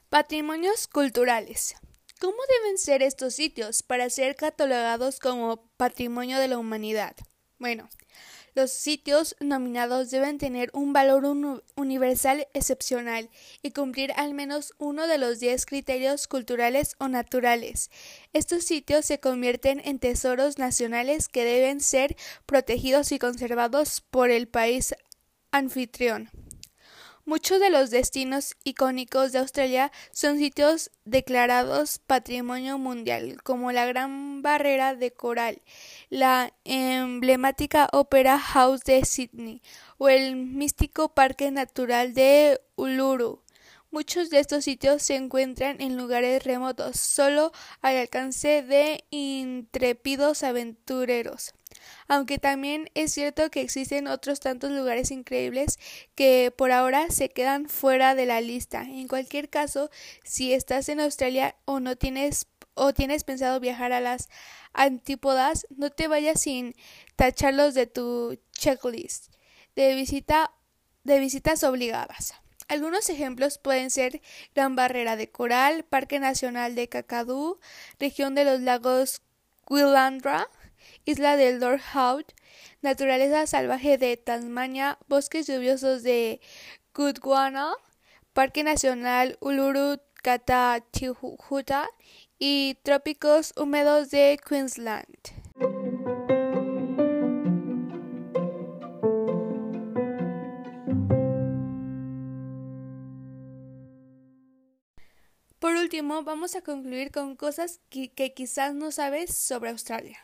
Patrimonios 0.09 0.87
culturales. 0.87 1.75
¿Cómo 2.21 2.37
deben 2.49 2.79
ser 2.79 3.03
estos 3.03 3.35
sitios 3.35 3.83
para 3.83 4.09
ser 4.09 4.37
catalogados 4.37 5.19
como 5.19 5.67
patrimonio 5.77 6.39
de 6.39 6.47
la 6.47 6.59
humanidad? 6.59 7.17
Bueno, 7.59 7.89
los 8.55 8.71
sitios 8.71 9.37
nominados 9.41 10.11
deben 10.11 10.39
tener 10.39 10.71
un 10.73 10.93
valor 10.93 11.25
universal 11.77 12.47
excepcional 12.55 13.29
y 13.63 13.73
cumplir 13.73 14.13
al 14.17 14.35
menos 14.35 14.73
uno 14.79 15.07
de 15.07 15.19
los 15.19 15.41
diez 15.41 15.67
criterios 15.67 16.29
culturales 16.29 16.97
o 16.99 17.09
naturales. 17.09 17.91
Estos 18.33 18.65
sitios 18.65 19.05
se 19.05 19.21
convierten 19.21 19.81
en 19.85 19.99
tesoros 19.99 20.59
nacionales 20.59 21.29
que 21.29 21.45
deben 21.45 21.81
ser 21.81 22.17
protegidos 22.47 23.13
y 23.13 23.19
conservados 23.19 24.03
por 24.11 24.31
el 24.31 24.49
país 24.49 24.95
anfitrión. 25.51 26.31
Muchos 27.27 27.59
de 27.59 27.71
los 27.71 27.89
destinos 27.89 28.55
icónicos 28.65 29.33
de 29.33 29.39
Australia 29.39 29.91
son 30.13 30.37
sitios 30.37 30.91
declarados 31.07 31.99
Patrimonio 31.99 32.77
Mundial, 32.77 33.43
como 33.43 33.73
la 33.73 33.87
Gran 33.87 34.43
Barrera 34.43 34.95
de 34.95 35.11
Coral, 35.11 35.63
la 36.11 36.53
emblemática 36.65 37.89
Opera 37.93 38.39
House 38.39 38.85
de 38.85 39.07
Sydney 39.07 39.63
o 39.97 40.11
el 40.11 40.37
místico 40.37 41.15
Parque 41.15 41.51
Natural 41.51 42.13
de 42.13 42.61
Uluru. 42.77 43.43
Muchos 43.91 44.29
de 44.29 44.41
estos 44.41 44.65
sitios 44.65 45.03
se 45.03 45.17
encuentran 45.17 45.81
en 45.81 45.97
lugares 45.97 46.45
remotos, 46.45 47.01
solo 47.01 47.53
al 47.81 47.97
alcance 47.97 48.63
de 48.63 49.03
intrépidos 49.09 50.43
aventureros 50.43 51.55
aunque 52.09 52.39
también 52.39 52.91
es 52.95 53.13
cierto 53.13 53.51
que 53.51 53.61
existen 53.61 54.07
otros 54.07 54.41
tantos 54.41 54.71
lugares 54.71 55.11
increíbles 55.11 55.79
que 56.15 56.53
por 56.57 56.73
ahora 56.73 57.11
se 57.11 57.29
quedan 57.29 57.69
fuera 57.69 58.15
de 58.15 58.27
la 58.27 58.41
lista. 58.41 58.83
En 58.83 59.09
cualquier 59.09 59.49
caso, 59.49 59.91
si 60.23 60.53
estás 60.53 60.89
en 60.89 61.01
Australia 61.01 61.57
o 61.65 61.81
no 61.81 61.97
tienes 61.97 62.47
o 62.75 62.93
tienes 62.93 63.25
pensado 63.25 63.61
viajar 63.61 63.93
a 63.93 64.01
las 64.01 64.29
antípodas, 64.73 65.67
no 65.77 65.91
te 65.91 66.09
vayas 66.09 66.41
sin 66.41 66.75
tacharlos 67.17 67.75
de 67.75 67.87
tu 67.87 68.39
checklist 68.53 69.35
de 69.77 69.95
visita 69.95 70.53
de 71.05 71.19
visitas 71.19 71.63
obligadas. 71.65 72.35
Algunos 72.69 73.11
ejemplos 73.11 73.59
pueden 73.59 73.91
ser 73.91 74.23
Gran 74.55 74.75
Barrera 74.75 75.17
de 75.17 75.31
Coral, 75.31 75.85
Parque 75.85 76.19
Nacional 76.19 76.75
de 76.75 76.89
Kakadu, 76.89 77.59
región 77.99 78.35
de 78.35 78.45
los 78.45 78.61
lagos 78.61 79.21
Willandra, 79.69 80.49
Isla 81.07 81.37
del 81.37 81.61
Lord 81.61 81.83
Howe, 81.95 82.25
Naturaleza 82.81 83.47
salvaje 83.47 83.99
de 83.99 84.17
Tasmania, 84.17 84.99
Bosques 85.07 85.47
lluviosos 85.47 86.03
de 86.03 86.41
Gondwana, 86.95 87.75
Parque 88.33 88.65
Nacional 88.65 89.37
Uluru 89.41 90.01
Kata-Chihuta 90.23 91.91
y 92.39 92.79
Trópicos 92.83 93.53
húmedos 93.59 94.11
de 94.11 94.39
Queensland. 94.49 95.05
Por 105.59 105.77
último, 105.77 106.23
vamos 106.23 106.57
a 106.57 106.63
concluir 106.63 107.11
con 107.11 107.37
cosas 107.37 107.81
que, 107.91 108.11
que 108.11 108.33
quizás 108.33 108.75
no 108.75 108.91
sabes 108.91 109.37
sobre 109.37 109.69
Australia. 109.69 110.19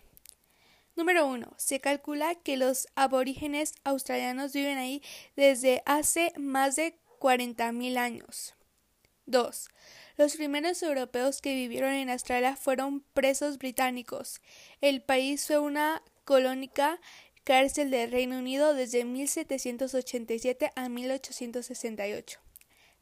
Número 0.96 1.26
1. 1.26 1.54
Se 1.56 1.80
calcula 1.80 2.34
que 2.34 2.56
los 2.56 2.88
aborígenes 2.94 3.74
australianos 3.84 4.52
viven 4.52 4.78
ahí 4.78 5.02
desde 5.36 5.82
hace 5.86 6.32
más 6.36 6.76
de 6.76 6.98
40.000 7.18 7.96
años. 7.96 8.54
2. 9.26 9.68
Los 10.16 10.36
primeros 10.36 10.82
europeos 10.82 11.40
que 11.40 11.54
vivieron 11.54 11.92
en 11.92 12.10
Australia 12.10 12.56
fueron 12.56 13.00
presos 13.14 13.58
británicos. 13.58 14.40
El 14.80 15.02
país 15.02 15.46
fue 15.46 15.58
una 15.58 16.02
colónica 16.24 17.00
cárcel 17.44 17.90
del 17.90 18.10
Reino 18.10 18.38
Unido 18.38 18.74
desde 18.74 19.04
1787 19.04 20.72
a 20.74 20.88
1868. 20.88 22.40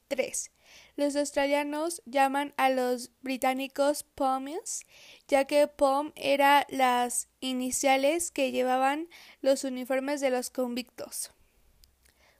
3. 0.09 0.51
Los 0.97 1.15
australianos 1.15 2.03
llaman 2.07 2.55
a 2.57 2.71
los 2.71 3.13
británicos 3.21 4.03
Pommies, 4.03 4.85
ya 5.29 5.45
que 5.45 5.69
Pom 5.69 6.13
era 6.17 6.67
las 6.71 7.29
iniciales 7.41 8.31
que 8.31 8.51
llevaban 8.51 9.09
los 9.41 9.65
uniformes 9.65 10.21
de 10.21 10.31
los 10.31 10.51
convictos. 10.51 11.31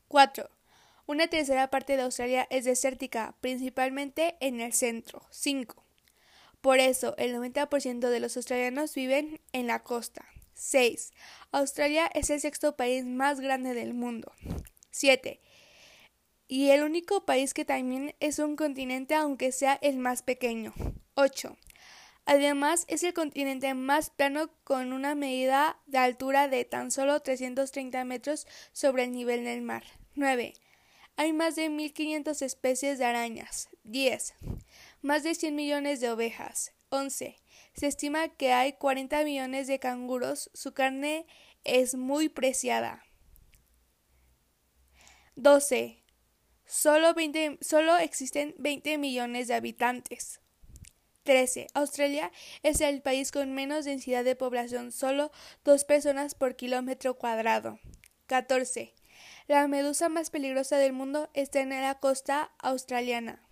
4. 0.09 0.51
Una 1.07 1.29
tercera 1.29 1.71
parte 1.71 1.97
de 1.97 2.03
Australia 2.03 2.47
es 2.51 2.65
desértica, 2.65 3.37
principalmente 3.41 4.37
en 4.41 4.61
el 4.61 4.73
centro. 4.73 5.23
5. 5.31 5.85
Por 6.61 6.81
eso, 6.81 7.15
el 7.17 7.35
90% 7.35 8.11
de 8.11 8.21
los 8.21 8.37
australianos 8.37 8.95
viven 8.95 9.41
en 9.53 9.67
la 9.67 9.83
costa. 9.85 10.25
6. 10.55 11.13
Australia 11.53 12.11
es 12.13 12.31
el 12.31 12.41
sexto 12.41 12.77
país 12.77 13.05
más 13.05 13.41
grande 13.41 13.75
del 13.75 13.95
mundo. 13.95 14.33
7 14.91 15.41
y 16.49 16.71
el 16.71 16.83
único 16.83 17.27
país 17.27 17.53
que 17.53 17.67
también 17.67 18.15
es 18.21 18.39
un 18.39 18.57
continente 18.57 19.15
aunque 19.15 19.53
sea 19.53 19.79
el 19.83 19.99
más 19.99 20.23
pequeño. 20.23 20.73
8. 21.15 21.57
Además, 22.25 22.85
es 22.89 23.03
el 23.05 23.15
continente 23.15 23.73
más 23.75 24.11
plano 24.11 24.51
con 24.65 24.93
una 24.93 25.15
medida 25.15 25.79
de 25.87 25.99
altura 25.99 26.49
de 26.49 26.65
tan 26.65 26.91
solo 26.91 27.21
330 27.21 28.05
metros 28.05 28.47
sobre 28.73 29.05
el 29.05 29.13
nivel 29.13 29.45
del 29.45 29.63
mar. 29.63 29.85
9. 30.15 30.55
Hay 31.17 31.33
más 31.33 31.57
de 31.57 31.71
1.500 31.71 32.43
especies 32.43 32.99
de 32.99 33.05
arañas. 33.05 33.69
10. 33.85 34.35
Más 35.03 35.23
de 35.23 35.35
100 35.35 35.55
millones 35.55 36.01
de 36.01 36.11
ovejas. 36.11 36.73
11. 36.91 37.37
Se 37.75 37.87
estima 37.87 38.29
que 38.29 38.53
hay 38.53 38.75
40 38.75 39.25
millones 39.25 39.67
de 39.67 39.79
canguros. 39.79 40.51
Su 40.55 40.73
carne 40.73 41.27
es 41.65 41.95
muy 41.95 42.29
preciada. 42.29 43.05
12. 45.37 46.03
Solo, 46.69 47.15
solo 47.63 47.97
existen 47.97 48.55
20 48.59 48.99
millones 48.99 49.49
de 49.49 49.55
habitantes. 49.55 50.41
13. 51.23 51.67
Australia 51.73 52.31
es 52.63 52.83
el 52.83 53.01
país 53.01 53.33
con 53.33 53.53
menos 53.53 53.87
densidad 53.87 54.23
de 54.23 54.37
población, 54.37 54.93
solo 54.93 55.33
dos 55.65 55.85
personas 55.85 56.35
por 56.35 56.57
kilómetro 56.57 57.15
cuadrado. 57.15 57.81
14. 58.27 58.95
La 59.47 59.67
medusa 59.67 60.11
más 60.11 60.29
peligrosa 60.29 60.77
del 60.77 60.93
mundo 60.93 61.31
está 61.33 61.61
en 61.61 61.71
la 61.71 61.95
costa 61.99 62.53
australiana. 62.59 63.43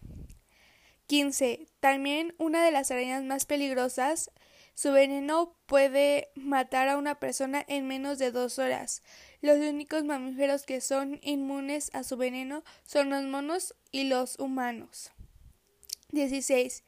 15. 1.07 1.69
También 1.81 2.35
una 2.39 2.64
de 2.64 2.71
las 2.71 2.91
arañas 2.91 3.23
más 3.23 3.47
peligrosas. 3.47 4.31
Su 4.77 4.93
veneno 4.93 5.57
puede 5.64 6.29
matar 6.35 6.89
a 6.91 6.99
una 6.99 7.18
persona 7.18 7.64
en 7.66 7.89
menos 7.89 8.18
de 8.18 8.31
dos 8.31 8.59
horas. 8.59 9.03
Los 9.41 9.57
únicos 9.57 10.05
mamíferos 10.05 10.66
que 10.66 10.83
son 10.83 11.18
inmunes 11.22 11.91
a 11.95 12.05
su 12.05 12.18
veneno 12.18 12.62
son 12.85 13.09
los 13.09 13.24
monos 13.24 13.74
y 13.91 14.05
los 14.05 14.39
humanos. 14.39 15.12
16. 16.12 16.85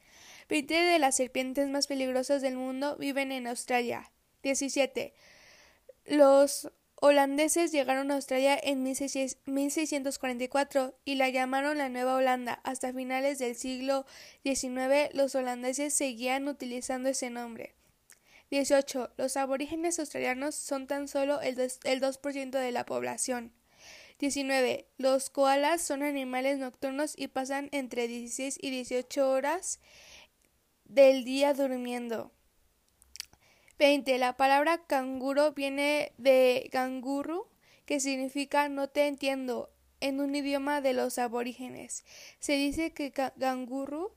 20 0.49 0.71
de 0.71 0.99
las 0.99 1.15
serpientes 1.15 1.67
más 1.67 1.87
peligrosas 1.87 2.43
del 2.43 2.57
mundo 2.57 2.95
viven 2.97 3.31
en 3.31 3.47
Australia. 3.47 4.11
17. 4.43 5.15
Los 6.05 6.69
holandeses 6.93 7.71
llegaron 7.71 8.11
a 8.11 8.15
Australia 8.15 8.55
en 8.61 8.83
1644 8.83 10.95
y 11.05 11.15
la 11.15 11.29
llamaron 11.29 11.79
la 11.79 11.89
Nueva 11.89 12.13
Holanda. 12.13 12.61
Hasta 12.63 12.93
finales 12.93 13.39
del 13.39 13.55
siglo 13.55 14.05
XIX 14.43 15.09
los 15.13 15.33
holandeses 15.33 15.95
seguían 15.95 16.47
utilizando 16.47 17.09
ese 17.09 17.31
nombre. 17.31 17.78
18. 18.51 19.11
Los 19.17 19.37
aborígenes 19.37 19.99
australianos 19.99 20.55
son 20.55 20.87
tan 20.87 21.07
solo 21.07 21.39
el 21.41 21.55
2%, 21.55 22.49
de 22.49 22.71
la 22.71 22.85
población. 22.85 23.53
19. 24.19 24.87
Los 24.97 25.29
koalas 25.29 25.81
son 25.81 26.03
animales 26.03 26.57
nocturnos 26.57 27.13
y 27.15 27.27
pasan 27.27 27.69
entre 27.71 28.07
16 28.07 28.57
y 28.61 28.69
18 28.69 29.29
horas 29.29 29.79
del 30.85 31.23
día 31.23 31.53
durmiendo. 31.53 32.31
20. 33.77 34.17
La 34.17 34.35
palabra 34.35 34.85
canguro 34.85 35.53
viene 35.53 36.11
de 36.17 36.69
ganguru, 36.73 37.47
que 37.85 37.99
significa 37.99 38.67
no 38.67 38.89
te 38.89 39.07
entiendo 39.07 39.71
en 40.01 40.19
un 40.19 40.35
idioma 40.35 40.81
de 40.81 40.93
los 40.93 41.17
aborígenes. 41.17 42.03
Se 42.39 42.53
dice 42.53 42.91
que 42.91 43.13
ganguru 43.37 44.13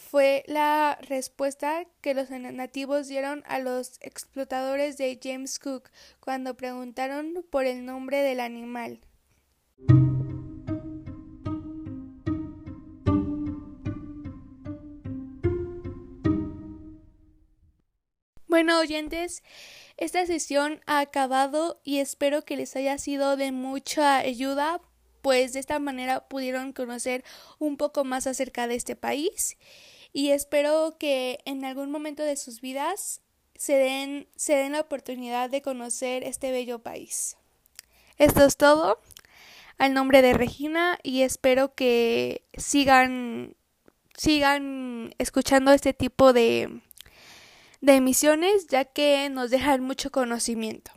fue 0.00 0.42
la 0.46 0.98
respuesta 1.02 1.84
que 2.00 2.14
los 2.14 2.30
nativos 2.30 3.06
dieron 3.06 3.44
a 3.46 3.58
los 3.58 3.98
explotadores 4.00 4.96
de 4.96 5.20
James 5.22 5.58
Cook 5.58 5.90
cuando 6.18 6.56
preguntaron 6.56 7.44
por 7.50 7.66
el 7.66 7.84
nombre 7.84 8.22
del 8.22 8.40
animal. 8.40 9.00
Bueno, 18.48 18.80
oyentes, 18.80 19.44
esta 19.96 20.26
sesión 20.26 20.80
ha 20.86 20.98
acabado 20.98 21.80
y 21.84 21.98
espero 21.98 22.44
que 22.44 22.56
les 22.56 22.74
haya 22.74 22.98
sido 22.98 23.36
de 23.36 23.52
mucha 23.52 24.18
ayuda 24.18 24.80
pues 25.22 25.52
de 25.52 25.60
esta 25.60 25.78
manera 25.78 26.28
pudieron 26.28 26.72
conocer 26.72 27.24
un 27.58 27.76
poco 27.76 28.04
más 28.04 28.26
acerca 28.26 28.66
de 28.66 28.74
este 28.74 28.96
país 28.96 29.56
y 30.12 30.30
espero 30.30 30.96
que 30.98 31.38
en 31.44 31.64
algún 31.64 31.90
momento 31.90 32.22
de 32.22 32.36
sus 32.36 32.60
vidas 32.60 33.20
se 33.54 33.74
den, 33.74 34.28
se 34.36 34.54
den 34.54 34.72
la 34.72 34.80
oportunidad 34.80 35.50
de 35.50 35.62
conocer 35.62 36.24
este 36.24 36.50
bello 36.50 36.78
país. 36.78 37.36
Esto 38.16 38.44
es 38.44 38.56
todo 38.56 38.98
al 39.78 39.94
nombre 39.94 40.22
de 40.22 40.34
Regina 40.34 40.98
y 41.02 41.22
espero 41.22 41.74
que 41.74 42.44
sigan 42.56 43.56
sigan 44.16 45.14
escuchando 45.18 45.72
este 45.72 45.94
tipo 45.94 46.32
de 46.32 46.82
de 47.80 47.94
emisiones 47.94 48.66
ya 48.66 48.84
que 48.84 49.30
nos 49.30 49.50
dejan 49.50 49.82
mucho 49.82 50.10
conocimiento. 50.10 50.88